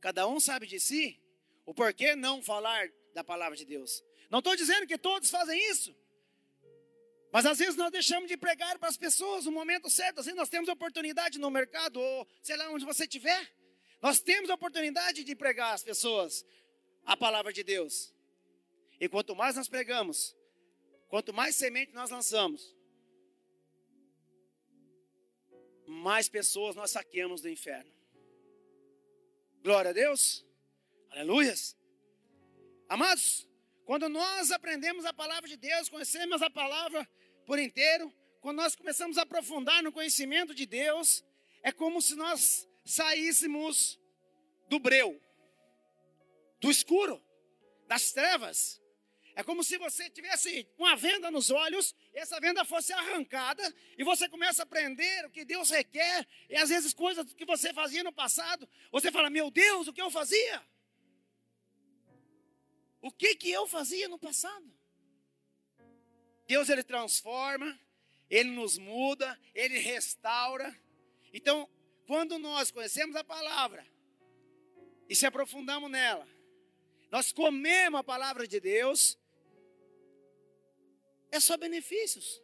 Cada 0.00 0.26
um 0.26 0.38
sabe 0.40 0.66
de 0.66 0.78
si. 0.78 1.20
O 1.64 1.72
porquê 1.72 2.14
não 2.16 2.42
falar 2.42 2.92
da 3.14 3.22
palavra 3.22 3.56
de 3.56 3.64
Deus. 3.64 4.04
Não 4.28 4.40
estou 4.40 4.56
dizendo 4.56 4.86
que 4.86 4.98
todos 4.98 5.30
fazem 5.30 5.58
isso. 5.70 5.96
Mas 7.32 7.46
às 7.46 7.58
vezes 7.58 7.76
nós 7.76 7.90
deixamos 7.90 8.28
de 8.28 8.36
pregar 8.36 8.78
para 8.78 8.90
as 8.90 8.96
pessoas 8.98 9.46
no 9.46 9.52
momento 9.52 9.88
certo. 9.88 10.18
Às 10.18 10.26
vezes 10.26 10.36
nós 10.38 10.50
temos 10.50 10.68
oportunidade 10.68 11.38
no 11.38 11.50
mercado, 11.50 11.98
ou 11.98 12.28
sei 12.42 12.56
lá 12.56 12.68
onde 12.68 12.84
você 12.84 13.04
estiver. 13.04 13.50
Nós 14.02 14.20
temos 14.20 14.50
a 14.50 14.54
oportunidade 14.54 15.24
de 15.24 15.34
pregar 15.34 15.72
às 15.72 15.82
pessoas 15.82 16.44
a 17.06 17.16
palavra 17.16 17.50
de 17.50 17.64
Deus. 17.64 18.12
E 19.00 19.08
quanto 19.08 19.34
mais 19.34 19.56
nós 19.56 19.66
pregamos, 19.66 20.36
quanto 21.08 21.32
mais 21.32 21.56
semente 21.56 21.94
nós 21.94 22.10
lançamos, 22.10 22.76
mais 25.86 26.28
pessoas 26.28 26.76
nós 26.76 26.90
saqueamos 26.90 27.40
do 27.40 27.48
inferno. 27.48 27.90
Glória 29.62 29.90
a 29.90 29.94
Deus. 29.94 30.44
Aleluias. 31.10 31.76
Amados, 32.88 33.48
quando 33.86 34.08
nós 34.08 34.50
aprendemos 34.50 35.04
a 35.06 35.12
palavra 35.14 35.48
de 35.48 35.56
Deus, 35.56 35.88
conhecemos 35.88 36.42
a 36.42 36.50
palavra 36.50 37.08
por 37.46 37.58
inteiro, 37.58 38.12
quando 38.40 38.56
nós 38.58 38.74
começamos 38.74 39.18
a 39.18 39.22
aprofundar 39.22 39.82
no 39.82 39.92
conhecimento 39.92 40.54
de 40.54 40.66
Deus, 40.66 41.24
é 41.62 41.70
como 41.70 42.00
se 42.00 42.14
nós 42.14 42.68
saíssemos 42.84 44.00
do 44.68 44.78
breu, 44.78 45.20
do 46.60 46.70
escuro, 46.70 47.22
das 47.86 48.12
trevas, 48.12 48.82
é 49.34 49.42
como 49.42 49.64
se 49.64 49.78
você 49.78 50.10
tivesse 50.10 50.68
uma 50.76 50.94
venda 50.94 51.30
nos 51.30 51.50
olhos, 51.50 51.94
e 52.12 52.18
essa 52.18 52.38
venda 52.38 52.64
fosse 52.64 52.92
arrancada, 52.92 53.62
e 53.96 54.04
você 54.04 54.28
começa 54.28 54.62
a 54.62 54.64
aprender 54.64 55.24
o 55.24 55.30
que 55.30 55.44
Deus 55.44 55.70
requer, 55.70 56.26
e 56.50 56.56
às 56.56 56.68
vezes 56.68 56.92
coisas 56.92 57.32
que 57.32 57.44
você 57.46 57.72
fazia 57.72 58.04
no 58.04 58.12
passado, 58.12 58.68
você 58.90 59.10
fala: 59.10 59.30
Meu 59.30 59.50
Deus, 59.50 59.88
o 59.88 59.92
que 59.92 60.02
eu 60.02 60.10
fazia? 60.10 60.62
O 63.00 63.10
que 63.10 63.34
que 63.34 63.50
eu 63.50 63.66
fazia 63.66 64.06
no 64.08 64.18
passado? 64.18 64.70
Deus 66.52 66.68
ele 66.68 66.82
transforma, 66.82 67.80
ele 68.28 68.50
nos 68.50 68.76
muda, 68.76 69.40
ele 69.54 69.78
restaura. 69.78 70.68
Então, 71.32 71.66
quando 72.06 72.38
nós 72.38 72.70
conhecemos 72.70 73.16
a 73.16 73.24
palavra 73.24 73.86
e 75.08 75.16
se 75.16 75.24
aprofundamos 75.24 75.90
nela, 75.90 76.28
nós 77.10 77.32
comemos 77.32 77.98
a 78.00 78.04
palavra 78.04 78.46
de 78.46 78.60
Deus, 78.60 79.18
é 81.30 81.40
só 81.40 81.56
benefícios. 81.56 82.42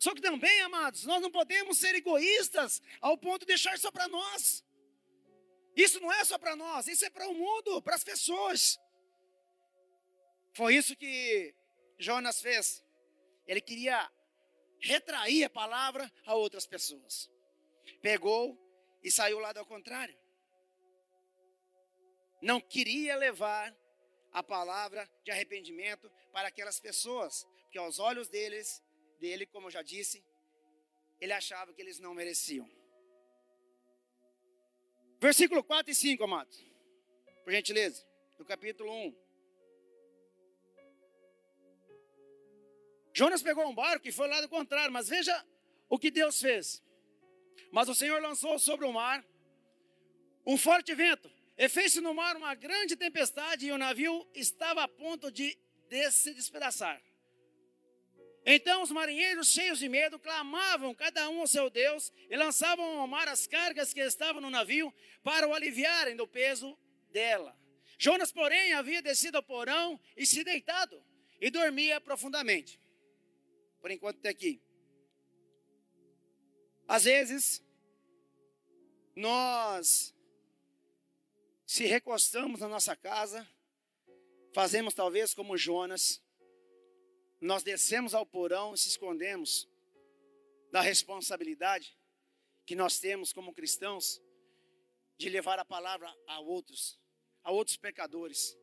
Só 0.00 0.14
que 0.14 0.22
também, 0.22 0.62
amados, 0.62 1.04
nós 1.04 1.20
não 1.20 1.30
podemos 1.30 1.76
ser 1.76 1.94
egoístas 1.94 2.80
ao 3.02 3.18
ponto 3.18 3.40
de 3.40 3.48
deixar 3.48 3.78
só 3.78 3.90
para 3.90 4.08
nós. 4.08 4.64
Isso 5.76 6.00
não 6.00 6.10
é 6.10 6.24
só 6.24 6.38
para 6.38 6.56
nós, 6.56 6.86
isso 6.86 7.04
é 7.04 7.10
para 7.10 7.28
o 7.28 7.34
mundo, 7.34 7.82
para 7.82 7.96
as 7.96 8.04
pessoas. 8.04 8.80
Foi 10.54 10.74
isso 10.74 10.96
que 10.96 11.54
Jonas 12.02 12.40
fez. 12.40 12.84
Ele 13.46 13.60
queria 13.60 14.10
retrair 14.80 15.44
a 15.44 15.50
palavra 15.50 16.10
a 16.26 16.34
outras 16.34 16.66
pessoas. 16.66 17.30
Pegou 18.00 18.58
e 19.02 19.10
saiu 19.10 19.38
lá 19.38 19.52
ao 19.56 19.66
contrário. 19.66 20.18
Não 22.40 22.60
queria 22.60 23.16
levar 23.16 23.74
a 24.32 24.42
palavra 24.42 25.08
de 25.24 25.30
arrependimento 25.30 26.10
para 26.32 26.48
aquelas 26.48 26.80
pessoas, 26.80 27.46
porque 27.62 27.78
aos 27.78 27.98
olhos 27.98 28.28
deles, 28.28 28.82
dele, 29.20 29.46
como 29.46 29.66
eu 29.68 29.70
já 29.70 29.82
disse, 29.82 30.24
ele 31.20 31.32
achava 31.32 31.72
que 31.72 31.80
eles 31.80 32.00
não 32.00 32.14
mereciam. 32.14 32.68
Versículo 35.20 35.62
4 35.62 35.92
e 35.92 35.94
5, 35.94 36.24
amados. 36.24 36.58
Por 37.44 37.52
gentileza, 37.52 38.04
do 38.36 38.44
capítulo 38.44 38.92
1. 38.92 39.21
Jonas 43.14 43.42
pegou 43.42 43.68
um 43.68 43.74
barco 43.74 44.08
e 44.08 44.12
foi 44.12 44.28
lá 44.28 44.40
do 44.40 44.48
contrário, 44.48 44.92
mas 44.92 45.08
veja 45.08 45.44
o 45.88 45.98
que 45.98 46.10
Deus 46.10 46.40
fez. 46.40 46.82
Mas 47.70 47.88
o 47.88 47.94
Senhor 47.94 48.20
lançou 48.20 48.58
sobre 48.58 48.86
o 48.86 48.92
mar 48.92 49.24
um 50.44 50.56
forte 50.56 50.94
vento, 50.94 51.30
e 51.56 51.68
fez-se 51.68 52.00
no 52.00 52.14
mar 52.14 52.36
uma 52.36 52.54
grande 52.54 52.96
tempestade, 52.96 53.66
e 53.66 53.72
o 53.72 53.78
navio 53.78 54.26
estava 54.34 54.82
a 54.82 54.88
ponto 54.88 55.30
de 55.30 55.56
se 56.10 56.34
despedaçar. 56.34 57.00
Então 58.44 58.82
os 58.82 58.90
marinheiros, 58.90 59.52
cheios 59.52 59.78
de 59.78 59.88
medo, 59.88 60.18
clamavam 60.18 60.92
cada 60.94 61.28
um 61.30 61.40
ao 61.40 61.46
seu 61.46 61.70
Deus 61.70 62.12
e 62.28 62.36
lançavam 62.36 62.98
ao 62.98 63.06
mar 63.06 63.28
as 63.28 63.46
cargas 63.46 63.92
que 63.92 64.00
estavam 64.00 64.40
no 64.40 64.50
navio 64.50 64.92
para 65.22 65.46
o 65.46 65.54
aliviarem 65.54 66.16
do 66.16 66.26
peso 66.26 66.76
dela. 67.12 67.56
Jonas, 67.98 68.32
porém, 68.32 68.72
havia 68.72 69.00
descido 69.00 69.36
ao 69.36 69.42
porão 69.44 70.00
e 70.16 70.26
se 70.26 70.42
deitado 70.42 71.00
e 71.40 71.50
dormia 71.50 72.00
profundamente. 72.00 72.81
Por 73.82 73.90
enquanto 73.90 74.18
até 74.20 74.30
aqui. 74.30 74.62
Às 76.88 77.04
vezes, 77.04 77.62
nós 79.14 80.14
se 81.66 81.84
recostamos 81.84 82.60
na 82.60 82.68
nossa 82.68 82.96
casa 82.96 83.46
fazemos 84.52 84.92
talvez 84.94 85.32
como 85.34 85.56
Jonas, 85.56 86.22
nós 87.40 87.62
descemos 87.62 88.14
ao 88.14 88.26
porão 88.26 88.74
e 88.74 88.78
se 88.78 88.88
escondemos 88.88 89.68
da 90.70 90.80
responsabilidade 90.80 91.98
que 92.64 92.76
nós 92.76 92.98
temos 92.98 93.32
como 93.32 93.52
cristãos 93.52 94.22
de 95.18 95.28
levar 95.28 95.58
a 95.58 95.64
palavra 95.64 96.14
a 96.26 96.40
outros, 96.40 97.00
a 97.42 97.50
outros 97.50 97.76
pecadores. 97.76 98.56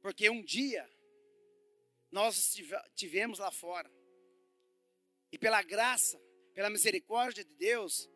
Porque 0.00 0.28
um 0.28 0.42
dia 0.42 0.88
nós 2.10 2.56
tivemos 2.94 3.38
lá 3.38 3.50
fora, 3.50 3.90
e 5.32 5.38
pela 5.38 5.62
graça, 5.62 6.20
pela 6.54 6.70
misericórdia 6.70 7.44
de 7.44 7.54
Deus, 7.54 8.08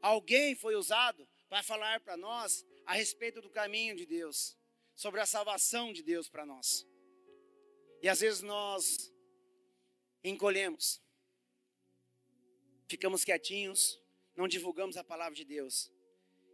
alguém 0.00 0.54
foi 0.54 0.74
usado 0.74 1.28
para 1.48 1.62
falar 1.62 2.00
para 2.00 2.16
nós 2.16 2.64
a 2.86 2.94
respeito 2.94 3.40
do 3.40 3.50
caminho 3.50 3.94
de 3.94 4.06
Deus, 4.06 4.56
sobre 4.94 5.20
a 5.20 5.26
salvação 5.26 5.92
de 5.92 6.02
Deus 6.02 6.28
para 6.28 6.46
nós. 6.46 6.86
E 8.00 8.08
às 8.08 8.20
vezes 8.20 8.42
nós 8.42 9.12
encolhemos, 10.24 11.00
ficamos 12.88 13.24
quietinhos, 13.24 14.00
não 14.34 14.48
divulgamos 14.48 14.96
a 14.96 15.04
palavra 15.04 15.34
de 15.34 15.44
Deus. 15.44 15.90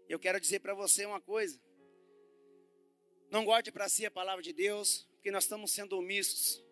Eu 0.08 0.18
quero 0.18 0.40
dizer 0.40 0.60
para 0.60 0.74
você 0.74 1.06
uma 1.06 1.20
coisa: 1.20 1.60
não 3.30 3.44
guarde 3.44 3.70
para 3.70 3.88
si 3.88 4.04
a 4.04 4.10
palavra 4.10 4.42
de 4.42 4.52
Deus, 4.52 5.06
porque 5.14 5.30
nós 5.30 5.44
estamos 5.44 5.72
sendo 5.72 5.96
omissos. 5.98 6.62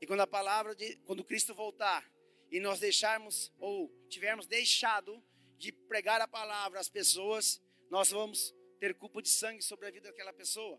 E 0.00 0.06
quando 0.06 0.20
a 0.20 0.26
palavra 0.26 0.74
de, 0.74 0.96
quando 1.04 1.22
Cristo 1.24 1.54
voltar 1.54 2.10
e 2.52 2.60
nós 2.60 2.78
deixarmos 2.78 3.50
ou 3.58 3.90
tivermos 4.10 4.46
deixado 4.46 5.24
de 5.56 5.72
pregar 5.72 6.20
a 6.20 6.28
palavra 6.28 6.78
às 6.78 6.88
pessoas, 6.90 7.62
nós 7.90 8.10
vamos 8.10 8.54
ter 8.78 8.94
culpa 8.94 9.22
de 9.22 9.30
sangue 9.30 9.62
sobre 9.62 9.86
a 9.86 9.90
vida 9.90 10.10
daquela 10.10 10.34
pessoa. 10.34 10.78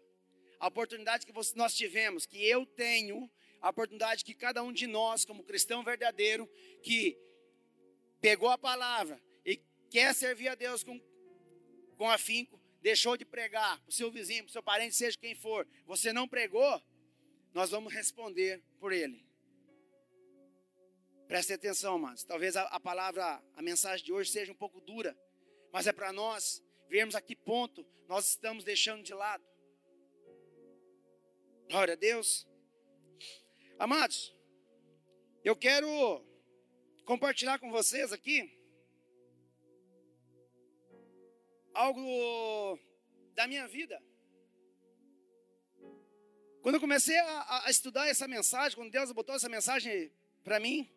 A 0.60 0.68
oportunidade 0.68 1.26
que 1.26 1.34
nós 1.56 1.76
tivemos, 1.76 2.28
que 2.28 2.46
eu 2.46 2.64
tenho, 2.64 3.28
a 3.60 3.70
oportunidade 3.70 4.24
que 4.24 4.36
cada 4.36 4.62
um 4.62 4.72
de 4.72 4.86
nós, 4.86 5.26
como 5.26 5.44
cristão 5.44 5.84
verdadeiro, 5.84 6.48
que 6.84 7.18
pegou 8.22 8.50
a 8.50 8.58
palavra 8.58 9.20
e 9.44 9.60
quer 9.90 10.14
servir 10.14 10.50
a 10.50 10.56
Deus 10.56 10.84
com, 10.84 11.02
com 11.98 12.08
afinco, 12.08 12.62
deixou 12.82 13.18
de 13.18 13.26
pregar 13.26 13.80
para 13.82 13.90
o 13.90 13.94
seu 13.94 14.12
vizinho, 14.12 14.44
para 14.44 14.50
o 14.50 14.54
seu 14.54 14.62
parente, 14.62 14.96
seja 14.96 15.18
quem 15.18 15.34
for, 15.34 15.68
você 15.88 16.14
não 16.14 16.28
pregou, 16.28 16.80
nós 17.52 17.72
vamos 17.72 17.92
responder 17.92 18.62
por 18.80 18.94
ele. 18.94 19.26
Preste 21.28 21.54
atenção, 21.54 21.96
amados. 21.96 22.24
Talvez 22.24 22.56
a, 22.56 22.64
a, 22.64 22.80
palavra, 22.80 23.42
a 23.56 23.62
mensagem 23.62 24.06
de 24.06 24.12
hoje 24.12 24.32
seja 24.32 24.52
um 24.52 24.56
pouco 24.56 24.82
dura, 24.82 25.18
mas 25.72 25.88
é 25.88 25.94
para 25.94 26.12
nós 26.12 26.64
vermos 26.90 27.16
a 27.16 27.22
que 27.22 27.36
ponto 27.36 27.86
nós 28.08 28.30
estamos 28.30 28.64
deixando 28.64 29.04
de 29.04 29.14
lado. 29.14 29.44
Glória 31.70 31.94
a 31.94 31.98
Deus. 31.98 32.48
Amados, 33.80 34.36
eu 35.44 35.56
quero 35.56 35.88
compartilhar 37.06 37.58
com 37.60 37.72
vocês 37.72 38.14
aqui 38.14 38.58
algo 41.74 42.80
da 43.34 43.48
minha 43.48 43.68
vida. 43.68 44.02
Quando 46.62 46.76
eu 46.76 46.82
comecei 46.82 47.18
a, 47.18 47.66
a 47.66 47.70
estudar 47.70 48.08
essa 48.08 48.28
mensagem, 48.28 48.78
quando 48.78 48.92
Deus 48.92 49.12
botou 49.12 49.36
essa 49.36 49.50
mensagem 49.50 50.12
para 50.44 50.60
mim, 50.60 50.90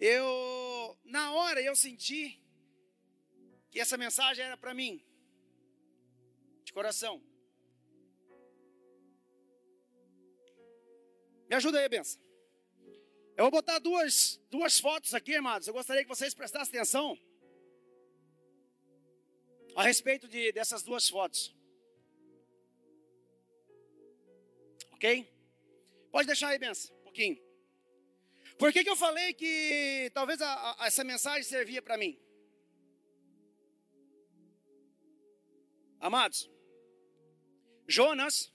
eu, 0.00 0.98
na 1.04 1.32
hora, 1.34 1.60
eu 1.60 1.76
senti 1.76 2.42
que 3.70 3.78
essa 3.78 3.96
mensagem 3.96 4.44
era 4.44 4.56
para 4.56 4.72
mim, 4.72 5.04
de 6.64 6.72
coração. 6.72 7.22
Me 11.48 11.56
ajuda 11.56 11.78
aí, 11.78 11.88
benção. 11.88 12.20
Eu 13.36 13.44
vou 13.44 13.50
botar 13.50 13.78
duas, 13.78 14.40
duas 14.50 14.78
fotos 14.78 15.14
aqui, 15.14 15.34
amados. 15.34 15.68
Eu 15.68 15.74
gostaria 15.74 16.02
que 16.02 16.08
vocês 16.08 16.32
prestassem 16.32 16.74
atenção 16.74 17.18
a 19.74 19.82
respeito 19.82 20.26
de, 20.26 20.52
dessas 20.52 20.82
duas 20.82 21.08
fotos. 21.08 21.54
Ok? 24.92 25.30
Pode 26.10 26.26
deixar 26.26 26.48
aí, 26.48 26.58
benção, 26.58 26.94
um 26.96 27.02
pouquinho. 27.02 27.49
Por 28.60 28.74
que, 28.74 28.84
que 28.84 28.90
eu 28.90 28.96
falei 28.96 29.32
que 29.32 30.10
talvez 30.12 30.38
a, 30.42 30.82
a, 30.82 30.86
essa 30.86 31.02
mensagem 31.02 31.42
servia 31.42 31.80
para 31.80 31.96
mim? 31.96 32.20
Amados, 35.98 36.50
Jonas, 37.88 38.52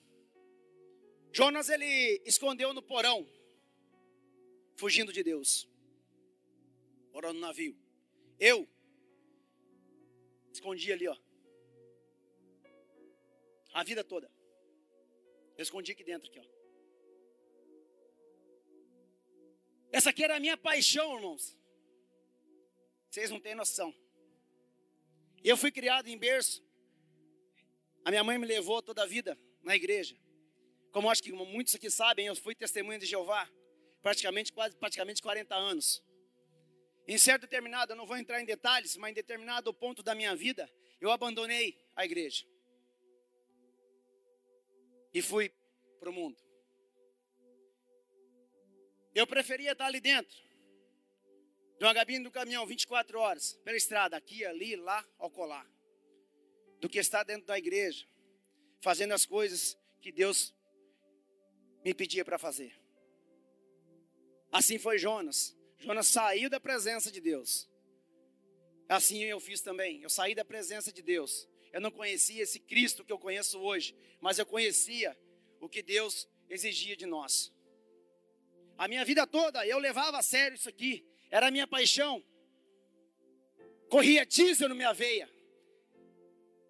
Jonas 1.34 1.70
ele 1.70 2.22
escondeu 2.24 2.72
no 2.72 2.84
porão, 2.84 3.28
fugindo 4.76 5.12
de 5.12 5.24
Deus, 5.24 5.68
morando 7.12 7.39
no 7.39 7.48
navio. 7.48 7.76
Eu 8.39 8.70
escondi 10.54 10.91
ali, 10.94 11.08
ó, 11.08 11.18
a 13.74 13.84
vida 13.84 14.04
toda. 14.04 14.32
Eu 15.58 15.63
escondi 15.63 15.94
aqui 15.94 16.04
dentro, 16.04 16.30
aqui, 16.30 16.39
ó. 16.39 16.55
Essa 19.95 20.10
aqui 20.10 20.25
era 20.25 20.36
a 20.36 20.39
minha 20.41 20.58
paixão, 20.58 21.15
irmãos. 21.15 21.58
Vocês 23.10 23.29
não 23.31 23.39
têm 23.39 23.55
noção. 23.55 23.95
Eu 25.41 25.55
fui 25.55 25.71
criado 25.71 26.10
em 26.10 26.17
berço. 26.17 26.62
A 28.03 28.10
minha 28.10 28.21
mãe 28.21 28.38
me 28.38 28.45
levou 28.45 28.81
toda 28.81 29.03
a 29.03 29.05
vida 29.05 29.39
na 29.63 29.73
igreja. 29.73 30.13
Como 30.91 31.10
acho 31.10 31.23
que 31.23 31.31
muitos 31.31 31.75
aqui 31.75 31.89
sabem, 31.89 32.25
eu 32.25 32.36
fui 32.36 32.53
testemunha 32.53 32.99
de 32.99 33.05
Jeová 33.05 33.49
praticamente 34.01 34.51
quase 34.51 34.75
praticamente 34.75 35.21
40 35.21 35.55
anos. 35.55 36.03
Em 37.08 37.17
certo 37.17 37.43
determinado, 37.43 37.93
eu 37.93 37.95
não 37.95 38.05
vou 38.05 38.17
entrar 38.17 38.41
em 38.41 38.45
detalhes, 38.45 38.97
mas 38.97 39.12
em 39.12 39.13
determinado 39.13 39.73
ponto 39.73 40.03
da 40.03 40.13
minha 40.13 40.36
vida, 40.36 40.69
eu 40.99 41.10
abandonei 41.10 41.81
a 41.95 42.03
igreja. 42.03 42.45
E 45.13 45.21
fui 45.21 45.53
para 46.01 46.10
o 46.10 46.13
mundo. 46.13 46.44
Eu 49.15 49.25
preferia 49.25 49.71
estar 49.71 49.86
ali 49.86 50.01
dentro, 50.01 50.38
de 51.80 51.86
uma 51.86 51.93
cabine 51.93 52.23
do 52.23 52.30
caminhão, 52.30 52.67
24 52.67 53.17
horas, 53.17 53.54
pela 53.63 53.78
estrada, 53.78 54.17
aqui, 54.17 54.43
ali, 54.43 54.75
lá, 54.75 55.08
ao 55.17 55.32
colar, 55.32 55.65
do 56.82 56.89
que 56.89 56.99
estar 56.99 57.23
dentro 57.23 57.47
da 57.47 57.58
igreja, 57.58 58.06
fazendo 58.82 59.13
as 59.13 59.25
coisas 59.25 59.78
que 60.01 60.12
Deus 60.12 60.54
me 61.84 61.93
pedia 61.93 62.25
para 62.25 62.38
fazer. 62.38 62.78
Assim 64.51 64.78
foi 64.78 64.97
Jonas. 64.97 65.58
Jonas 65.80 66.08
saiu 66.08 66.49
da 66.49 66.60
presença 66.60 67.12
de 67.12 67.21
Deus. 67.21 67.69
Assim 68.88 69.23
eu 69.23 69.39
fiz 69.39 69.62
também. 69.62 70.01
Eu 70.01 70.10
saí 70.10 70.36
da 70.36 70.45
presença 70.45 70.91
de 70.91 71.01
Deus. 71.01 71.47
Eu 71.71 71.82
não 71.82 71.91
conhecia 71.91 72.43
esse 72.43 72.60
Cristo 72.60 73.04
que 73.04 73.12
eu 73.12 73.19
conheço 73.19 73.60
hoje, 73.60 73.95
mas 74.19 74.39
eu 74.39 74.45
conhecia 74.45 75.17
o 75.60 75.67
que 75.67 75.82
Deus 75.82 76.28
exigia 76.49 76.95
de 76.95 77.06
nós. 77.06 77.54
A 78.77 78.88
minha 78.88 79.05
vida 79.05 79.25
toda 79.25 79.65
eu 79.65 79.79
levava 79.79 80.17
a 80.17 80.21
sério 80.21 80.55
isso 80.55 80.69
aqui, 80.69 81.05
era 81.31 81.47
a 81.47 81.51
minha 81.51 81.67
paixão. 81.67 82.23
Corria 83.89 84.25
diesel 84.25 84.67
na 84.69 84.75
minha 84.75 84.93
veia, 84.93 85.29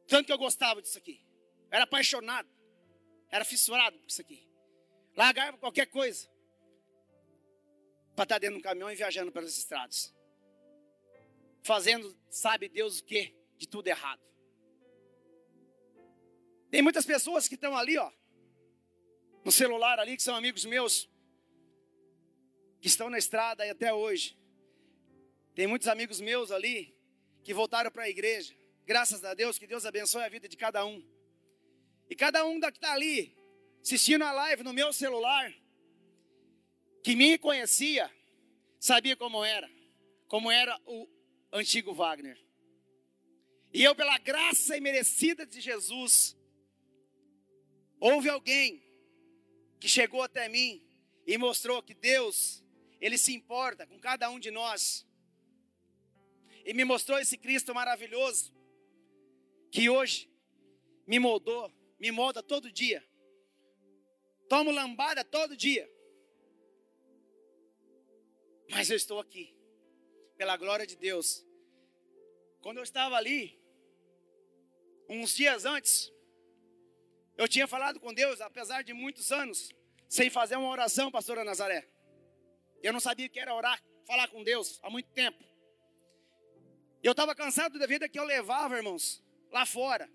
tanto 0.07 0.27
que 0.27 0.33
eu 0.33 0.37
gostava 0.37 0.81
disso 0.81 0.97
aqui. 0.97 1.25
era 1.71 1.83
apaixonado, 1.83 2.49
era 3.29 3.43
fissurado 3.43 3.97
por 3.97 4.07
isso 4.07 4.21
aqui. 4.21 4.47
Largava 5.15 5.57
qualquer 5.57 5.87
coisa 5.87 6.29
para 8.15 8.23
estar 8.23 8.39
dentro 8.39 8.55
de 8.55 8.59
um 8.59 8.63
caminhão 8.63 8.91
e 8.91 8.95
viajando 8.95 9.31
pelas 9.31 9.57
estradas, 9.57 10.13
fazendo, 11.63 12.17
sabe 12.29 12.69
Deus 12.69 12.99
o 12.99 13.03
que, 13.03 13.35
de 13.57 13.67
tudo 13.67 13.87
errado. 13.87 14.21
Tem 16.69 16.81
muitas 16.81 17.05
pessoas 17.05 17.47
que 17.47 17.55
estão 17.55 17.75
ali, 17.75 17.97
ó, 17.97 18.11
no 19.43 19.51
celular 19.51 19.99
ali, 19.99 20.15
que 20.15 20.23
são 20.23 20.35
amigos 20.35 20.65
meus, 20.65 21.09
que 22.86 22.89
estão 22.89 23.10
na 23.10 23.17
estrada 23.17 23.65
e 23.65 23.71
até 23.71 23.91
hoje. 23.91 24.38
Tem 25.56 25.65
muitos 25.65 25.88
amigos 25.88 26.21
meus 26.21 26.52
ali 26.52 26.95
que 27.43 27.52
voltaram 27.52 27.89
para 27.89 28.04
a 28.04 28.10
igreja. 28.12 28.56
Graças 28.86 29.26
a 29.26 29.34
Deus, 29.34 29.58
que 29.58 29.65
Deus 29.65 29.88
abençoe 29.88 30.21
a 30.21 30.30
vida 30.30 30.48
de 30.48 30.56
cada 30.56 30.86
um. 30.86 31.04
E 32.08 32.15
cada 32.15 32.45
um 32.45 32.60
que 32.60 32.67
está 32.67 32.93
ali, 32.93 33.36
assistindo 33.82 34.21
a 34.21 34.32
live 34.32 34.62
no 34.62 34.71
meu 34.71 34.93
celular, 34.93 35.52
que 37.02 37.15
me 37.15 37.39
conhecia, 37.39 38.08
sabia 38.80 39.15
como 39.15 39.43
era, 39.43 39.67
como 40.28 40.52
era 40.52 40.80
o 40.86 41.10
antigo 41.52 41.91
Wagner. 41.91 42.39
E 43.74 43.84
eu, 43.84 43.95
pela 43.95 44.19
graça 44.19 44.78
imerecida 44.78 45.43
de 45.43 45.60
Jesus, 45.60 46.38
houve 48.00 48.30
alguém 48.30 48.84
que 49.80 49.89
chegou 49.89 50.21
até 50.21 50.48
mim 50.48 50.88
e 51.26 51.36
mostrou 51.36 51.82
que 51.82 51.95
Deus 51.95 52.63
ele 52.99 53.17
se 53.17 53.34
importa 53.34 53.86
com 53.86 53.99
cada 53.99 54.29
um 54.29 54.39
de 54.39 54.51
nós. 54.51 55.05
E 56.65 56.73
me 56.73 56.84
mostrou 56.84 57.19
esse 57.19 57.38
Cristo 57.38 57.73
maravilhoso, 57.75 58.53
que 59.71 59.89
hoje 59.89 60.29
me 61.05 61.19
moldou, 61.19 61.71
me 61.99 62.12
molda 62.12 62.41
todo 62.41 62.71
dia, 62.71 63.05
tomo 64.49 64.71
lambada 64.71 65.23
todo 65.23 65.55
dia. 65.55 65.89
Mas 68.71 68.89
eu 68.89 68.95
estou 68.95 69.19
aqui, 69.19 69.55
pela 70.38 70.58
glória 70.58 70.88
de 70.88 70.95
Deus. 70.95 71.45
Quando 72.62 72.77
eu 72.77 72.84
estava 72.84 73.15
ali, 73.15 73.62
uns 75.08 75.36
dias 75.36 75.65
antes, 75.65 76.12
eu 77.38 77.47
tinha 77.47 77.67
falado 77.67 77.99
com 77.99 78.13
Deus, 78.13 78.41
apesar 78.41 78.84
de 78.84 78.91
muitos 78.91 79.31
anos, 79.31 79.69
sem 80.10 80.29
fazer 80.29 80.55
uma 80.55 80.69
oração, 80.69 81.12
pastora 81.12 81.43
Nazaré. 81.43 81.88
Eu 82.86 82.93
não 82.93 83.00
sabia 83.00 83.26
o 83.26 83.30
que 83.32 83.39
era 83.39 83.52
orar, 83.52 83.84
falar 84.06 84.28
com 84.28 84.43
Deus 84.43 84.80
há 84.84 84.91
muito 84.91 85.10
tempo. 85.10 85.43
Eu 87.02 87.13
estava 87.13 87.34
cansado 87.34 87.80
da 87.80 87.88
vida 87.88 88.08
que 88.08 88.19
eu 88.19 88.24
levava, 88.24 88.78
irmãos, 88.78 89.24
lá 89.52 89.65
fora. 89.65 90.08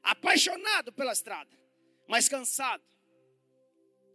Apaixonado 0.00 0.92
pela 0.92 1.12
estrada, 1.12 1.50
mas 2.06 2.28
cansado. 2.28 2.84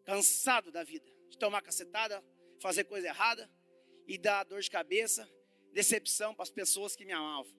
Cansado 0.05 0.71
da 0.71 0.85
vida, 0.85 1.05
de 1.27 1.37
tomar 1.37 1.61
cacetada, 1.61 2.23
fazer 2.61 2.85
coisa 2.85 3.07
errada 3.07 3.51
e 4.07 4.17
dar 4.17 4.45
dor 4.45 4.61
de 4.61 4.71
cabeça, 4.71 5.29
decepção 5.73 6.33
para 6.33 6.43
as 6.43 6.49
pessoas 6.49 6.95
que 6.95 7.03
me 7.03 7.11
amavam. 7.11 7.53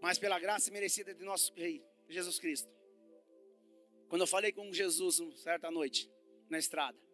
Mas 0.00 0.20
pela 0.20 0.38
graça 0.38 0.70
merecida 0.70 1.12
de 1.12 1.24
nosso 1.24 1.52
Rei 1.52 1.84
Jesus 2.08 2.38
Cristo. 2.38 2.70
Quando 4.08 4.22
eu 4.22 4.26
falei 4.28 4.52
com 4.52 4.72
Jesus 4.72 5.20
certa 5.42 5.68
noite 5.68 6.08
na 6.48 6.60
estrada, 6.60 7.05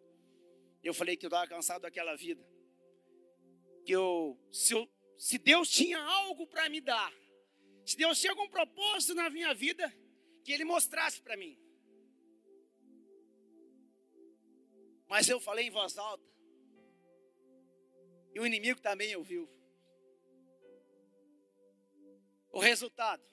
eu 0.83 0.93
falei 0.93 1.15
que 1.15 1.25
eu 1.25 1.29
estava 1.29 1.47
cansado 1.47 1.83
daquela 1.83 2.15
vida. 2.15 2.45
Que 3.85 3.93
eu 3.93 4.37
se, 4.51 4.73
eu, 4.73 4.89
se 5.17 5.37
Deus 5.37 5.69
tinha 5.69 5.97
algo 5.99 6.45
para 6.47 6.69
me 6.69 6.81
dar, 6.81 7.13
se 7.85 7.95
Deus 7.95 8.19
tinha 8.19 8.31
algum 8.31 8.49
propósito 8.49 9.15
na 9.15 9.29
minha 9.29 9.53
vida, 9.53 9.91
que 10.43 10.51
Ele 10.51 10.65
mostrasse 10.65 11.21
para 11.21 11.37
mim. 11.37 11.57
Mas 15.07 15.29
eu 15.29 15.39
falei 15.39 15.67
em 15.67 15.71
voz 15.71 15.97
alta. 15.97 16.23
E 18.33 18.39
o 18.39 18.45
inimigo 18.45 18.81
também 18.81 19.15
ouviu. 19.15 19.47
O 22.51 22.59
resultado, 22.59 23.23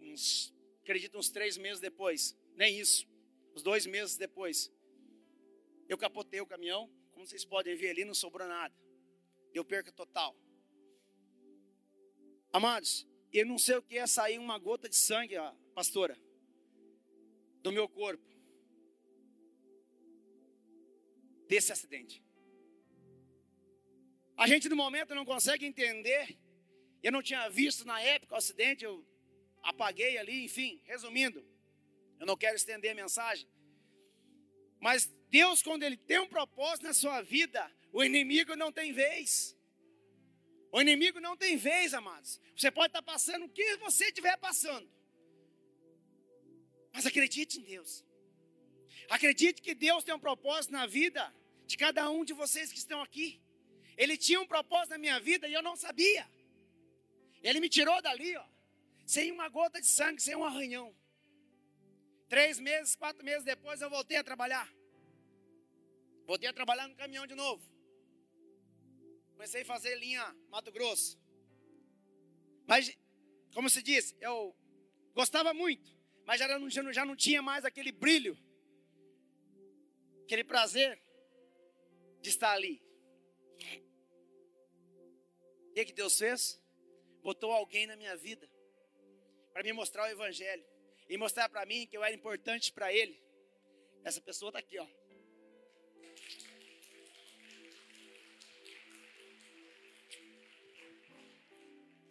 uns, 0.00 0.54
acredito, 0.82 1.18
uns 1.18 1.30
três 1.30 1.56
meses 1.56 1.80
depois, 1.80 2.36
nem 2.54 2.78
isso, 2.78 3.06
uns 3.54 3.62
dois 3.62 3.84
meses 3.84 4.16
depois, 4.16 4.72
eu 5.88 5.96
capotei 5.96 6.40
o 6.40 6.46
caminhão, 6.46 6.90
como 7.12 7.26
vocês 7.26 7.44
podem 7.44 7.74
ver 7.76 7.90
ali, 7.90 8.04
não 8.04 8.14
sobrou 8.14 8.46
nada. 8.46 8.74
Eu 9.54 9.64
perco 9.64 9.90
total. 9.92 10.36
Amados, 12.52 13.06
eu 13.32 13.46
não 13.46 13.58
sei 13.58 13.76
o 13.76 13.82
que 13.82 13.98
é 13.98 14.06
sair 14.06 14.38
uma 14.38 14.58
gota 14.58 14.88
de 14.88 14.96
sangue, 14.96 15.36
ó, 15.36 15.52
pastora, 15.74 16.18
do 17.62 17.72
meu 17.72 17.88
corpo, 17.88 18.24
desse 21.46 21.72
acidente. 21.72 22.22
A 24.36 24.46
gente 24.46 24.68
no 24.68 24.76
momento 24.76 25.14
não 25.14 25.24
consegue 25.24 25.66
entender. 25.66 26.38
Eu 27.02 27.10
não 27.10 27.22
tinha 27.22 27.48
visto 27.48 27.84
na 27.84 28.00
época 28.00 28.34
o 28.34 28.38
acidente, 28.38 28.84
eu 28.84 29.04
apaguei 29.62 30.18
ali, 30.18 30.44
enfim, 30.44 30.80
resumindo, 30.84 31.44
eu 32.18 32.26
não 32.26 32.36
quero 32.36 32.56
estender 32.56 32.92
a 32.92 32.94
mensagem. 32.94 33.48
Mas 34.80 35.12
Deus, 35.30 35.62
quando 35.62 35.82
Ele 35.82 35.96
tem 35.96 36.18
um 36.20 36.28
propósito 36.28 36.84
na 36.84 36.94
sua 36.94 37.22
vida, 37.22 37.70
o 37.92 38.02
inimigo 38.02 38.56
não 38.56 38.72
tem 38.72 38.92
vez. 38.92 39.56
O 40.72 40.80
inimigo 40.80 41.20
não 41.20 41.36
tem 41.36 41.56
vez, 41.56 41.94
amados. 41.94 42.40
Você 42.56 42.70
pode 42.70 42.88
estar 42.88 43.02
passando 43.02 43.46
o 43.46 43.48
que 43.48 43.76
você 43.76 44.06
estiver 44.06 44.36
passando. 44.38 44.88
Mas 46.92 47.06
acredite 47.06 47.58
em 47.58 47.62
Deus. 47.62 48.04
Acredite 49.08 49.62
que 49.62 49.74
Deus 49.74 50.04
tem 50.04 50.14
um 50.14 50.18
propósito 50.18 50.72
na 50.72 50.86
vida 50.86 51.34
de 51.66 51.76
cada 51.76 52.10
um 52.10 52.24
de 52.24 52.32
vocês 52.32 52.70
que 52.70 52.78
estão 52.78 53.00
aqui. 53.02 53.40
Ele 53.96 54.16
tinha 54.16 54.40
um 54.40 54.46
propósito 54.46 54.90
na 54.90 54.98
minha 54.98 55.18
vida 55.18 55.48
e 55.48 55.54
eu 55.54 55.62
não 55.62 55.76
sabia. 55.76 56.28
Ele 57.42 57.60
me 57.60 57.68
tirou 57.68 58.00
dali, 58.02 58.36
ó, 58.36 58.44
sem 59.06 59.32
uma 59.32 59.48
gota 59.48 59.80
de 59.80 59.86
sangue, 59.86 60.22
sem 60.22 60.34
um 60.36 60.44
arranhão. 60.44 60.94
Três 62.28 62.58
meses, 62.58 62.94
quatro 62.94 63.24
meses 63.24 63.44
depois 63.44 63.80
eu 63.80 63.88
voltei 63.88 64.18
a 64.18 64.24
trabalhar. 64.24 64.70
Voltei 66.28 66.46
a 66.46 66.52
trabalhar 66.52 66.86
no 66.86 66.94
caminhão 66.94 67.26
de 67.26 67.34
novo. 67.34 67.66
Comecei 69.32 69.62
a 69.62 69.64
fazer 69.64 69.94
linha 69.94 70.22
Mato 70.50 70.70
Grosso. 70.70 71.18
Mas, 72.66 72.94
como 73.54 73.70
se 73.70 73.82
diz, 73.82 74.14
eu 74.20 74.54
gostava 75.14 75.54
muito, 75.54 75.90
mas 76.26 76.38
já 76.38 76.58
não, 76.58 76.68
já 76.68 77.06
não 77.06 77.16
tinha 77.16 77.40
mais 77.40 77.64
aquele 77.64 77.90
brilho, 77.90 78.36
aquele 80.24 80.44
prazer 80.44 81.00
de 82.20 82.28
estar 82.28 82.52
ali. 82.52 82.82
O 85.70 85.72
que, 85.72 85.86
que 85.86 85.92
Deus 85.94 86.18
fez? 86.18 86.60
Botou 87.22 87.52
alguém 87.52 87.86
na 87.86 87.96
minha 87.96 88.14
vida 88.18 88.46
para 89.54 89.62
me 89.62 89.72
mostrar 89.72 90.02
o 90.02 90.12
Evangelho 90.12 90.66
e 91.08 91.16
mostrar 91.16 91.48
para 91.48 91.64
mim 91.64 91.86
que 91.86 91.96
eu 91.96 92.04
era 92.04 92.14
importante 92.14 92.70
para 92.70 92.92
Ele. 92.92 93.18
Essa 94.04 94.20
pessoa 94.20 94.50
está 94.50 94.58
aqui, 94.58 94.78
ó. 94.78 94.86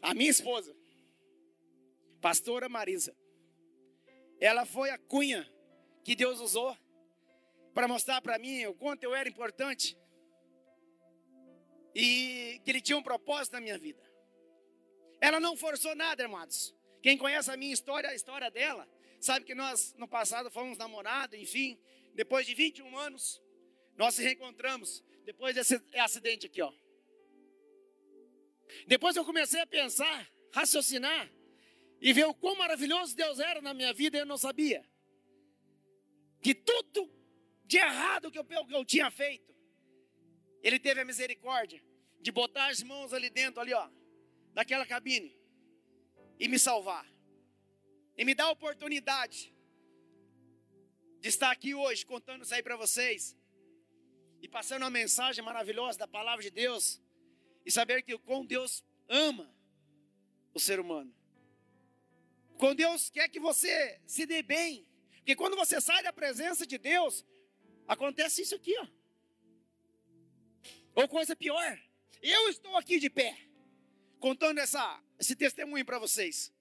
A 0.01 0.13
minha 0.13 0.29
esposa, 0.29 0.75
pastora 2.21 2.69
Marisa, 2.69 3.15
ela 4.39 4.65
foi 4.65 4.89
a 4.89 4.97
cunha 4.97 5.49
que 6.03 6.15
Deus 6.15 6.39
usou 6.39 6.77
para 7.73 7.87
mostrar 7.87 8.21
para 8.21 8.39
mim 8.39 8.65
o 8.65 8.73
quanto 8.73 9.03
eu 9.03 9.13
era 9.13 9.27
importante 9.27 9.97
e 11.93 12.61
que 12.63 12.71
Ele 12.71 12.81
tinha 12.81 12.97
um 12.97 13.03
propósito 13.03 13.53
na 13.53 13.61
minha 13.61 13.77
vida. 13.77 14.01
Ela 15.19 15.39
não 15.39 15.57
forçou 15.57 15.95
nada, 15.95 16.23
irmãos. 16.23 16.75
Quem 17.01 17.17
conhece 17.17 17.49
a 17.49 17.57
minha 17.57 17.73
história, 17.73 18.09
a 18.09 18.15
história 18.15 18.51
dela, 18.51 18.87
sabe 19.19 19.45
que 19.45 19.55
nós 19.55 19.93
no 19.97 20.07
passado 20.07 20.51
fomos 20.51 20.77
namorados, 20.77 21.39
enfim, 21.39 21.79
depois 22.13 22.45
de 22.45 22.53
21 22.53 22.97
anos, 22.97 23.41
nós 23.95 24.15
se 24.15 24.23
reencontramos 24.23 25.03
depois 25.25 25.55
desse 25.55 25.81
acidente 25.95 26.45
aqui, 26.45 26.61
ó. 26.61 26.71
Depois 28.87 29.15
eu 29.15 29.25
comecei 29.25 29.59
a 29.61 29.67
pensar, 29.67 30.29
raciocinar 30.53 31.31
e 32.01 32.13
ver 32.13 32.25
o 32.25 32.33
quão 32.33 32.55
maravilhoso 32.55 33.15
Deus 33.15 33.39
era 33.39 33.61
na 33.61 33.73
minha 33.73 33.93
vida, 33.93 34.17
eu 34.17 34.25
não 34.25 34.37
sabia. 34.37 34.85
Que 36.41 36.53
tudo 36.53 37.11
de 37.65 37.77
errado 37.77 38.31
que 38.31 38.39
eu, 38.39 38.45
que 38.45 38.75
eu 38.75 38.85
tinha 38.85 39.09
feito, 39.11 39.55
Ele 40.61 40.79
teve 40.79 41.01
a 41.01 41.05
misericórdia 41.05 41.83
de 42.21 42.31
botar 42.31 42.67
as 42.67 42.81
mãos 42.83 43.13
ali 43.13 43.29
dentro, 43.29 43.61
ali 43.61 43.73
ó, 43.73 43.89
daquela 44.53 44.85
cabine 44.85 45.37
e 46.39 46.47
me 46.47 46.59
salvar. 46.59 47.05
E 48.17 48.25
me 48.25 48.33
dar 48.33 48.45
a 48.45 48.51
oportunidade 48.51 49.53
de 51.19 51.29
estar 51.29 51.51
aqui 51.51 51.73
hoje 51.73 52.05
contando 52.05 52.43
isso 52.43 52.53
aí 52.53 52.63
para 52.63 52.75
vocês 52.75 53.37
e 54.41 54.47
passando 54.47 54.83
uma 54.83 54.89
mensagem 54.89 55.43
maravilhosa 55.43 55.97
da 55.99 56.07
palavra 56.07 56.43
de 56.43 56.51
Deus 56.51 57.01
e 57.67 57.71
saber 57.71 58.01
que 58.01 58.17
com 58.19 58.45
Deus 58.45 58.81
ama 59.09 59.53
o 60.53 60.59
ser 60.59 60.79
humano. 60.79 61.13
Com 62.57 62.73
Deus 62.73 63.09
quer 63.09 63.27
que 63.27 63.41
você 63.41 63.99
se 64.07 64.25
dê 64.25 64.41
bem. 64.41 64.87
Porque 65.17 65.35
quando 65.35 65.57
você 65.57 65.81
sai 65.81 66.01
da 66.01 66.13
presença 66.13 66.65
de 66.65 66.77
Deus, 66.77 67.25
acontece 67.85 68.41
isso 68.41 68.55
aqui, 68.55 68.73
ó. 68.79 68.87
Ou 70.95 71.09
coisa 71.09 71.35
pior. 71.35 71.77
Eu 72.21 72.47
estou 72.47 72.77
aqui 72.77 72.99
de 72.99 73.09
pé, 73.09 73.37
contando 74.17 74.59
essa, 74.59 75.03
esse 75.19 75.35
testemunho 75.35 75.83
para 75.83 75.99
vocês. 75.99 76.53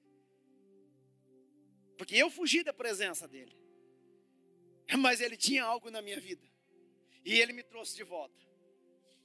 Porque 1.96 2.16
eu 2.16 2.28
fugi 2.28 2.64
da 2.64 2.74
presença 2.74 3.28
dele. 3.28 3.56
Mas 4.98 5.20
ele 5.20 5.36
tinha 5.36 5.62
algo 5.62 5.88
na 5.88 6.02
minha 6.02 6.18
vida. 6.18 6.44
E 7.24 7.40
ele 7.40 7.52
me 7.52 7.62
trouxe 7.62 7.94
de 7.94 8.02
volta. 8.02 8.44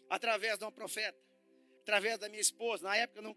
Através 0.07 0.59
de 0.59 0.63
uma 0.63 0.71
profeta 0.71 1.30
através 1.91 2.17
da 2.17 2.29
minha 2.29 2.41
esposa. 2.41 2.83
Na 2.83 2.95
época 2.95 3.21
não 3.21 3.35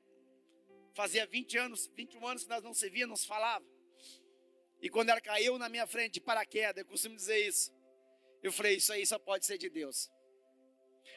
fazia 0.94 1.26
20 1.26 1.58
anos, 1.58 1.90
21 1.96 2.24
anos 2.26 2.44
que 2.44 2.48
nós 2.48 2.62
não 2.62 2.72
se 2.72 2.88
via, 2.88 3.04
não 3.04 3.16
se 3.16 3.26
falava. 3.26 3.66
E 4.80 4.88
quando 4.88 5.08
ela 5.08 5.20
caiu 5.20 5.58
na 5.58 5.68
minha 5.68 5.86
frente 5.88 6.14
de 6.14 6.20
paraquedas, 6.20 6.76
eu 6.76 6.86
costumo 6.86 7.16
dizer 7.16 7.48
isso. 7.48 7.72
Eu 8.42 8.52
falei, 8.52 8.76
isso 8.76 8.92
aí 8.92 9.04
só 9.04 9.18
pode 9.18 9.44
ser 9.44 9.58
de 9.58 9.68
Deus. 9.68 10.08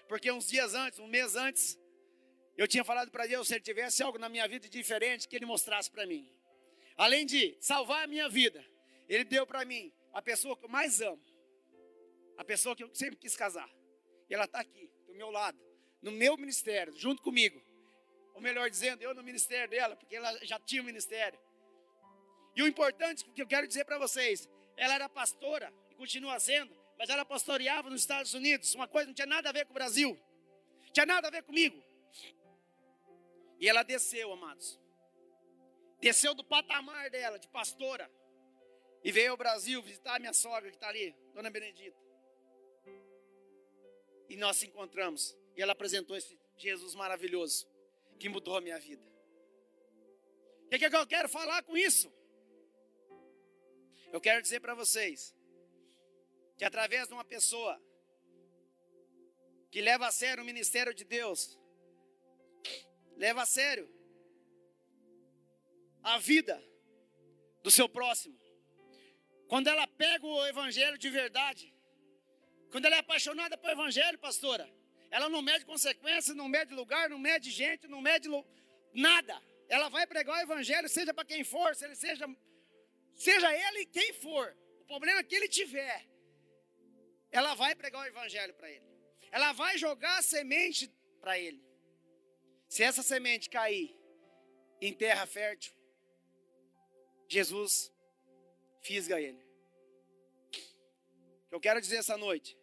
Porque 0.07 0.31
uns 0.31 0.47
dias 0.47 0.73
antes, 0.73 0.97
um 0.97 1.07
mês 1.07 1.35
antes, 1.35 1.77
eu 2.57 2.67
tinha 2.67 2.83
falado 2.83 3.11
para 3.11 3.27
Deus, 3.27 3.47
se 3.47 3.53
ele 3.53 3.63
tivesse 3.63 4.01
algo 4.01 4.17
na 4.17 4.29
minha 4.29 4.47
vida 4.47 4.67
diferente, 4.67 5.27
que 5.27 5.35
ele 5.35 5.45
mostrasse 5.45 5.91
para 5.91 6.07
mim. 6.07 6.33
Além 6.95 7.23
de 7.25 7.55
salvar 7.61 8.05
a 8.05 8.07
minha 8.07 8.27
vida, 8.27 8.65
ele 9.07 9.23
deu 9.23 9.45
para 9.45 9.63
mim 9.63 9.93
a 10.11 10.23
pessoa 10.23 10.57
que 10.57 10.65
eu 10.65 10.69
mais 10.69 11.01
amo. 11.01 11.21
A 12.37 12.43
pessoa 12.43 12.75
que 12.75 12.83
eu 12.83 12.95
sempre 12.95 13.17
quis 13.17 13.35
casar. 13.35 13.69
E 14.27 14.33
ela 14.33 14.45
está 14.45 14.59
aqui, 14.59 14.89
do 15.05 15.13
meu 15.13 15.29
lado 15.29 15.66
no 16.01 16.11
meu 16.11 16.37
ministério, 16.37 16.93
junto 16.97 17.21
comigo. 17.21 17.61
Ou 18.33 18.41
melhor 18.41 18.69
dizendo, 18.69 19.01
eu 19.01 19.13
no 19.13 19.23
ministério 19.23 19.69
dela, 19.69 19.95
porque 19.95 20.15
ela 20.15 20.45
já 20.45 20.59
tinha 20.59 20.81
o 20.81 20.83
um 20.83 20.85
ministério. 20.85 21.39
E 22.55 22.61
o 22.61 22.67
importante 22.67 23.25
que 23.25 23.41
eu 23.41 23.47
quero 23.47 23.67
dizer 23.67 23.85
para 23.85 23.97
vocês 23.97 24.49
ela 24.77 24.93
era 24.93 25.09
pastora 25.09 25.73
e 25.89 25.95
continua 25.95 26.39
sendo, 26.39 26.73
mas 26.97 27.09
ela 27.09 27.25
pastoreava 27.25 27.89
nos 27.89 28.01
Estados 28.01 28.33
Unidos. 28.35 28.75
Uma 28.75 28.87
coisa 28.87 29.07
não 29.07 29.13
tinha 29.13 29.25
nada 29.25 29.49
a 29.49 29.51
ver 29.51 29.65
com 29.65 29.71
o 29.71 29.73
Brasil, 29.73 30.17
tinha 30.93 31.05
nada 31.05 31.27
a 31.27 31.31
ver 31.31 31.41
comigo. 31.43 31.83
E 33.59 33.67
ela 33.67 33.81
desceu, 33.81 34.31
amados. 34.31 34.79
Desceu 35.99 36.35
do 36.35 36.43
patamar 36.43 37.09
dela, 37.09 37.39
de 37.39 37.47
pastora, 37.47 38.09
e 39.03 39.11
veio 39.11 39.31
ao 39.31 39.37
Brasil 39.37 39.81
visitar 39.81 40.15
a 40.15 40.19
minha 40.19 40.33
sogra 40.33 40.69
que 40.69 40.75
está 40.75 40.89
ali, 40.89 41.15
Dona 41.33 41.49
Benedita. 41.49 41.97
E 44.29 44.35
nós 44.35 44.57
se 44.57 44.67
encontramos. 44.67 45.35
E 45.57 45.61
ela 45.61 45.73
apresentou 45.73 46.15
esse 46.15 46.39
Jesus 46.55 46.93
maravilhoso 46.93 47.67
que 48.19 48.29
mudou 48.29 48.55
a 48.55 48.61
minha 48.61 48.79
vida. 48.79 49.03
O 50.65 50.69
que, 50.69 50.77
que 50.77 50.95
eu 50.95 51.07
quero 51.07 51.27
falar 51.27 51.63
com 51.63 51.75
isso? 51.75 52.13
Eu 54.11 54.21
quero 54.21 54.41
dizer 54.41 54.59
para 54.59 54.75
vocês 54.75 55.35
que 56.57 56.63
através 56.63 57.07
de 57.07 57.13
uma 57.13 57.25
pessoa 57.25 57.81
que 59.71 59.81
leva 59.81 60.07
a 60.07 60.11
sério 60.11 60.43
o 60.43 60.45
ministério 60.45 60.93
de 60.93 61.03
Deus, 61.03 61.59
leva 63.15 63.41
a 63.41 63.45
sério 63.45 63.89
a 66.03 66.17
vida 66.19 66.63
do 67.63 67.71
seu 67.71 67.89
próximo. 67.89 68.39
Quando 69.47 69.67
ela 69.67 69.87
pega 69.87 70.25
o 70.25 70.45
evangelho 70.45 70.97
de 70.97 71.09
verdade, 71.09 71.73
quando 72.71 72.85
ela 72.85 72.95
é 72.95 72.99
apaixonada 72.99 73.57
pelo 73.57 73.73
evangelho, 73.73 74.19
pastora, 74.19 74.69
ela 75.09 75.29
não 75.29 75.41
mede 75.41 75.65
consequências, 75.65 76.35
não 76.35 76.47
mede 76.47 76.73
lugar, 76.73 77.09
não 77.09 77.19
mede 77.19 77.49
gente, 77.49 77.87
não 77.87 78.01
mede 78.01 78.27
nada. 78.93 79.41
Ela 79.69 79.89
vai 79.89 80.05
pregar 80.07 80.37
o 80.37 80.41
evangelho, 80.41 80.87
seja 80.89 81.13
para 81.13 81.25
quem 81.25 81.43
for, 81.43 81.75
se 81.75 81.85
ele 81.85 81.95
seja, 81.95 82.27
seja 83.15 83.53
ele 83.53 83.85
quem 83.85 84.13
for. 84.13 84.55
O 84.81 84.85
problema 84.85 85.19
é 85.19 85.23
que 85.23 85.35
ele 85.35 85.47
tiver, 85.47 86.07
ela 87.31 87.53
vai 87.55 87.75
pregar 87.75 88.01
o 88.01 88.07
evangelho 88.07 88.53
para 88.53 88.69
ele. 88.69 88.85
Ela 89.31 89.51
vai 89.51 89.77
jogar 89.77 90.17
a 90.17 90.21
semente 90.21 90.91
para 91.19 91.37
ele. 91.37 91.61
Se 92.69 92.83
essa 92.83 93.03
semente 93.03 93.49
cair 93.49 93.95
em 94.81 94.93
terra 94.93 95.25
fértil, 95.25 95.73
Jesus 97.27 97.91
fisga 98.81 99.19
ele. 99.19 99.45
O 101.45 101.49
que 101.49 101.55
eu 101.55 101.59
quero 101.59 101.81
dizer 101.81 101.97
essa 101.97 102.17
noite, 102.17 102.57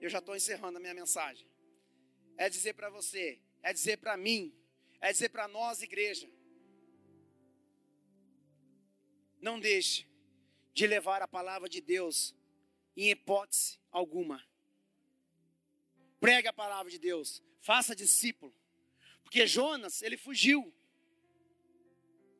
eu 0.00 0.08
já 0.08 0.18
estou 0.18 0.36
encerrando 0.36 0.78
a 0.78 0.80
minha 0.80 0.94
mensagem, 0.94 1.48
é 2.36 2.48
dizer 2.48 2.74
para 2.74 2.90
você, 2.90 3.40
é 3.62 3.72
dizer 3.72 3.98
para 3.98 4.16
mim, 4.16 4.54
é 5.00 5.12
dizer 5.12 5.28
para 5.30 5.48
nós, 5.48 5.82
igreja, 5.82 6.28
não 9.40 9.60
deixe 9.60 10.06
de 10.74 10.86
levar 10.86 11.22
a 11.22 11.28
palavra 11.28 11.68
de 11.68 11.80
Deus 11.80 12.34
em 12.96 13.10
hipótese 13.10 13.78
alguma. 13.90 14.44
Pregue 16.18 16.48
a 16.48 16.52
palavra 16.52 16.90
de 16.90 16.98
Deus, 16.98 17.42
faça 17.60 17.94
discípulo. 17.94 18.54
Porque 19.22 19.46
Jonas, 19.46 20.02
ele 20.02 20.16
fugiu. 20.16 20.72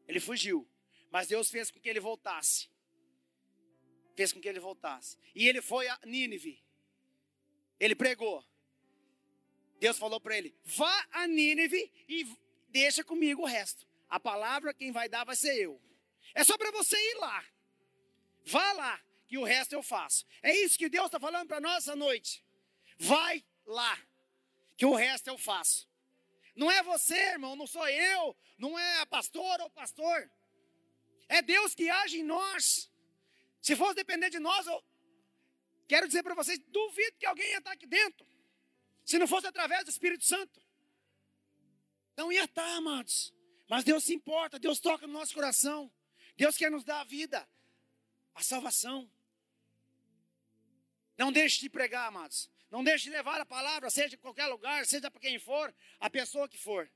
Ele 0.07 0.21
fugiu. 0.21 0.69
Mas 1.11 1.29
Deus 1.29 1.51
fez 1.51 1.71
com 1.71 1.81
que 1.81 1.89
ele 1.89 2.01
voltasse. 2.01 2.69
Fez 4.15 4.33
com 4.33 4.41
que 4.41 4.49
ele 4.49 4.61
voltasse. 4.61 5.19
E 5.35 5.49
ele 5.49 5.61
foi 5.61 5.89
a 5.89 5.99
Nínive. 6.05 6.63
Ele 7.79 7.95
pregou. 7.95 8.45
Deus 9.87 9.99
falou 9.99 10.21
para 10.21 10.37
ele: 10.37 10.53
vá 10.65 11.07
a 11.13 11.29
Nínive 11.29 11.93
e 12.09 12.27
deixa 12.69 13.05
comigo 13.05 13.43
o 13.43 13.47
resto. 13.47 13.87
A 14.09 14.19
palavra 14.19 14.75
quem 14.75 14.91
vai 14.91 15.09
dar 15.09 15.23
vai 15.23 15.37
ser 15.37 15.55
eu. 15.57 15.81
É 16.35 16.43
só 16.43 16.59
para 16.59 16.73
você 16.73 16.97
ir 16.97 17.15
lá. 17.19 17.45
Vá 18.45 18.73
lá, 18.73 19.01
que 19.29 19.39
o 19.39 19.45
resto 19.45 19.75
eu 19.75 19.85
faço. 19.85 20.27
É 20.43 20.53
isso 20.57 20.77
que 20.77 20.89
Deus 20.89 21.07
está 21.07 21.21
falando 21.21 21.47
para 21.47 21.61
nós 21.61 21.85
essa 21.85 21.95
noite. 21.95 22.45
Vai 22.99 23.45
lá, 23.65 23.97
que 24.77 24.85
o 24.85 24.93
resto 24.95 25.29
eu 25.29 25.39
faço. 25.39 25.89
Não 26.57 26.69
é 26.69 26.83
você, 26.83 27.17
irmão, 27.35 27.55
não 27.55 27.67
sou 27.69 27.87
eu, 27.89 28.37
não 28.59 28.77
é 28.77 29.01
a 29.03 29.07
pastora 29.07 29.63
ou 29.63 29.71
pastor. 29.71 30.29
É 31.29 31.43
Deus 31.43 31.77
que 31.77 31.89
age 31.89 32.19
em 32.19 32.25
nós. 32.25 32.91
Se 33.63 33.77
fosse 33.77 33.95
depender 33.95 34.31
de 34.31 34.41
nós, 34.41 34.67
eu 34.67 34.83
quero 35.87 36.09
dizer 36.09 36.25
para 36.25 36.35
vocês, 36.35 36.59
duvido 36.59 37.19
que 37.19 37.27
alguém 37.27 37.51
ia 37.51 37.59
estar 37.59 37.71
aqui 37.71 37.87
dentro. 37.87 38.27
Se 39.07 39.19
não 39.21 39.29
fosse 39.29 39.47
através 39.47 39.85
do 39.85 39.91
Espírito 39.91 40.25
Santo. 40.25 40.61
Não 42.17 42.33
ia 42.33 42.45
estar, 42.45 42.77
amados. 42.77 43.33
Mas 43.69 43.85
Deus 43.85 44.03
se 44.03 44.13
importa, 44.13 44.59
Deus 44.59 44.81
toca 44.81 45.07
no 45.07 45.13
nosso 45.13 45.33
coração. 45.33 45.93
Deus 46.37 46.57
quer 46.57 46.71
nos 46.71 46.85
dar 46.85 47.01
a 47.01 47.05
vida, 47.05 47.49
a 48.35 48.43
salvação. 48.43 49.09
Não 51.17 51.31
deixe 51.31 51.61
de 51.61 51.71
pregar, 51.71 52.09
amados. 52.09 52.51
Não 52.69 52.83
deixe 52.83 53.05
de 53.05 53.11
levar 53.11 53.41
a 53.41 53.47
palavra, 53.47 53.89
seja 53.91 54.17
em 54.17 54.19
qualquer 54.19 54.47
lugar, 54.49 54.85
seja 54.85 55.09
para 55.09 55.21
quem 55.21 55.39
for, 55.39 55.75
a 56.01 56.11
pessoa 56.11 56.49
que 56.49 56.59
for. 56.59 56.91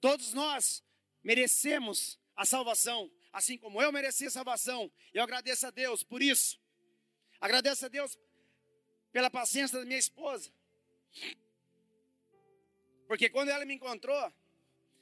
Todos 0.00 0.32
nós 0.32 0.84
merecemos 1.22 2.18
a 2.36 2.46
salvação, 2.46 3.10
assim 3.32 3.58
como 3.58 3.82
eu 3.82 3.90
mereci 3.90 4.26
a 4.26 4.30
salvação. 4.30 4.90
Eu 5.12 5.22
agradeço 5.22 5.66
a 5.66 5.70
Deus 5.70 6.04
por 6.04 6.22
isso. 6.22 6.60
Agradeço 7.40 7.84
a 7.84 7.88
Deus 7.88 8.16
pela 9.10 9.28
paciência 9.28 9.80
da 9.80 9.84
minha 9.84 9.98
esposa. 9.98 10.52
Porque 13.06 13.28
quando 13.28 13.50
ela 13.50 13.64
me 13.64 13.74
encontrou, 13.74 14.32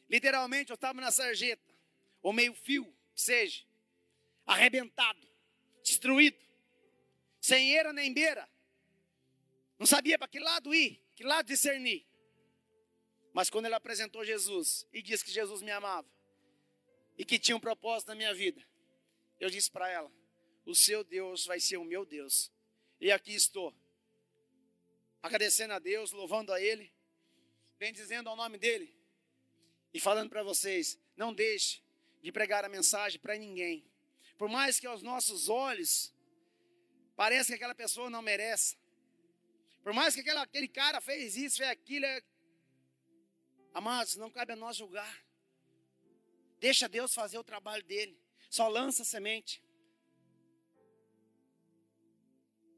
literalmente 0.09 0.71
eu 0.71 0.75
estava 0.75 1.01
na 1.01 1.11
sarjeta, 1.11 1.73
ou 2.23 2.33
meio 2.33 2.55
fio, 2.55 2.85
que 3.15 3.21
seja, 3.21 3.65
arrebentado, 4.47 5.27
destruído, 5.83 6.39
sem 7.41 7.73
eira 7.73 7.93
nem 7.93 8.13
beira. 8.13 8.49
Não 9.79 9.87
sabia 9.87 10.19
para 10.19 10.29
que 10.29 10.39
lado 10.39 10.75
ir, 10.75 11.01
que 11.15 11.25
lado 11.25 11.47
discernir. 11.47 12.07
Mas 13.33 13.49
quando 13.49 13.67
ele 13.67 13.75
apresentou 13.75 14.25
Jesus 14.25 14.87
e 14.93 15.03
disse 15.03 15.25
que 15.25 15.31
Jesus 15.31 15.63
me 15.63 15.71
amava 15.71 16.09
e 17.17 17.25
que 17.25 17.39
tinha 17.39 17.57
um 17.57 17.61
propósito 17.61 18.09
na 18.09 18.15
minha 18.15 18.35
vida, 18.35 18.63
eu 19.41 19.49
disse 19.51 19.71
para 19.71 19.89
ela: 19.89 20.11
O 20.65 20.75
seu 20.75 21.03
Deus 21.03 21.47
vai 21.47 21.59
ser 21.59 21.79
o 21.79 21.85
meu 21.85 22.05
Deus. 22.05 22.53
E 23.01 23.11
aqui 23.11 23.35
estou, 23.35 23.75
agradecendo 25.23 25.75
a 25.75 25.79
Deus, 25.79 26.13
louvando 26.13 26.53
a 26.53 26.61
Ele, 26.61 26.93
bendizendo 27.79 28.29
ao 28.29 28.37
nome 28.37 28.59
dEle 28.59 28.95
e 29.95 30.01
falando 30.01 30.31
para 30.31 30.43
vocês: 30.43 30.99
não 31.17 31.33
deixe 31.33 31.83
de 32.21 32.33
pregar 32.33 32.65
a 32.65 32.69
mensagem 32.69 33.21
para 33.21 33.37
ninguém. 33.37 33.85
Por 34.37 34.49
mais 34.49 34.81
que 34.81 34.87
aos 34.87 35.03
nossos 35.03 35.49
olhos 35.49 36.13
pareça 37.15 37.49
que 37.53 37.55
aquela 37.55 37.75
pessoa 37.75 38.11
não 38.11 38.23
merece, 38.23 38.77
por 39.83 39.93
mais 39.93 40.15
que 40.15 40.21
aquela, 40.21 40.43
aquele 40.43 40.69
cara 40.69 41.01
fez 41.01 41.37
isso, 41.37 41.59
fez 41.59 41.69
aquilo, 41.69 42.07
é... 42.07 42.23
amados, 43.75 44.17
não 44.17 44.31
cabe 44.31 44.53
a 44.53 44.57
nós 44.57 44.77
julgar. 44.77 45.25
Deixa 46.59 46.89
Deus 46.89 47.13
fazer 47.13 47.39
o 47.39 47.45
trabalho 47.45 47.83
dele. 47.83 48.17
Só 48.49 48.69
lança 48.69 49.05
semente. 49.05 49.63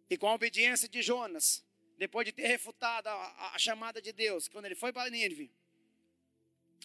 E 0.09 0.16
com 0.16 0.26
a 0.26 0.35
obediência 0.35 0.88
de 0.88 1.02
Jonas, 1.02 1.62
depois 1.96 2.26
de 2.26 2.33
ter 2.33 2.46
refutado 2.46 3.09
a, 3.09 3.12
a, 3.12 3.54
a 3.54 3.59
chamada 3.59 4.00
de 4.00 4.12
Deus, 4.12 4.48
quando 4.48 4.66
ele 4.66 4.74
foi 4.74 4.92
para 4.92 5.11
Nínive, 5.11 5.50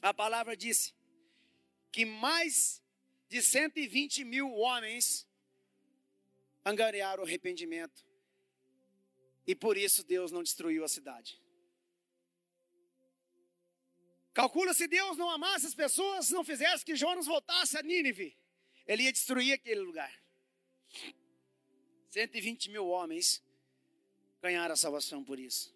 a 0.02 0.14
palavra 0.14 0.56
disse 0.56 0.94
que 1.92 2.06
mais 2.06 2.82
de 3.28 3.42
120 3.42 4.24
mil 4.24 4.52
homens 4.54 5.28
angariaram 6.66 7.24
arrependimento 7.24 8.06
e 9.46 9.56
por 9.56 9.78
isso 9.78 10.04
Deus 10.04 10.32
não 10.32 10.44
destruiu 10.44 10.84
a 10.84 10.88
cidade. 10.88 11.42
Calcula 14.34 14.74
se 14.74 14.88
Deus 14.88 15.18
não 15.18 15.30
amasse 15.30 15.66
as 15.66 15.74
pessoas, 15.74 16.30
não 16.30 16.44
fizesse 16.44 16.86
que 16.86 16.96
Jonas 16.96 17.26
voltasse 17.26 17.78
a 17.78 17.82
Nínive, 17.82 18.38
ele 18.88 19.04
ia 19.04 19.12
destruir 19.12 19.54
aquele 19.54 19.82
lugar. 19.82 20.14
120 22.10 22.70
mil 22.70 22.88
homens 22.88 23.44
ganharam 24.42 24.74
a 24.74 24.78
salvação 24.78 25.24
por 25.24 25.40
isso. 25.40 25.74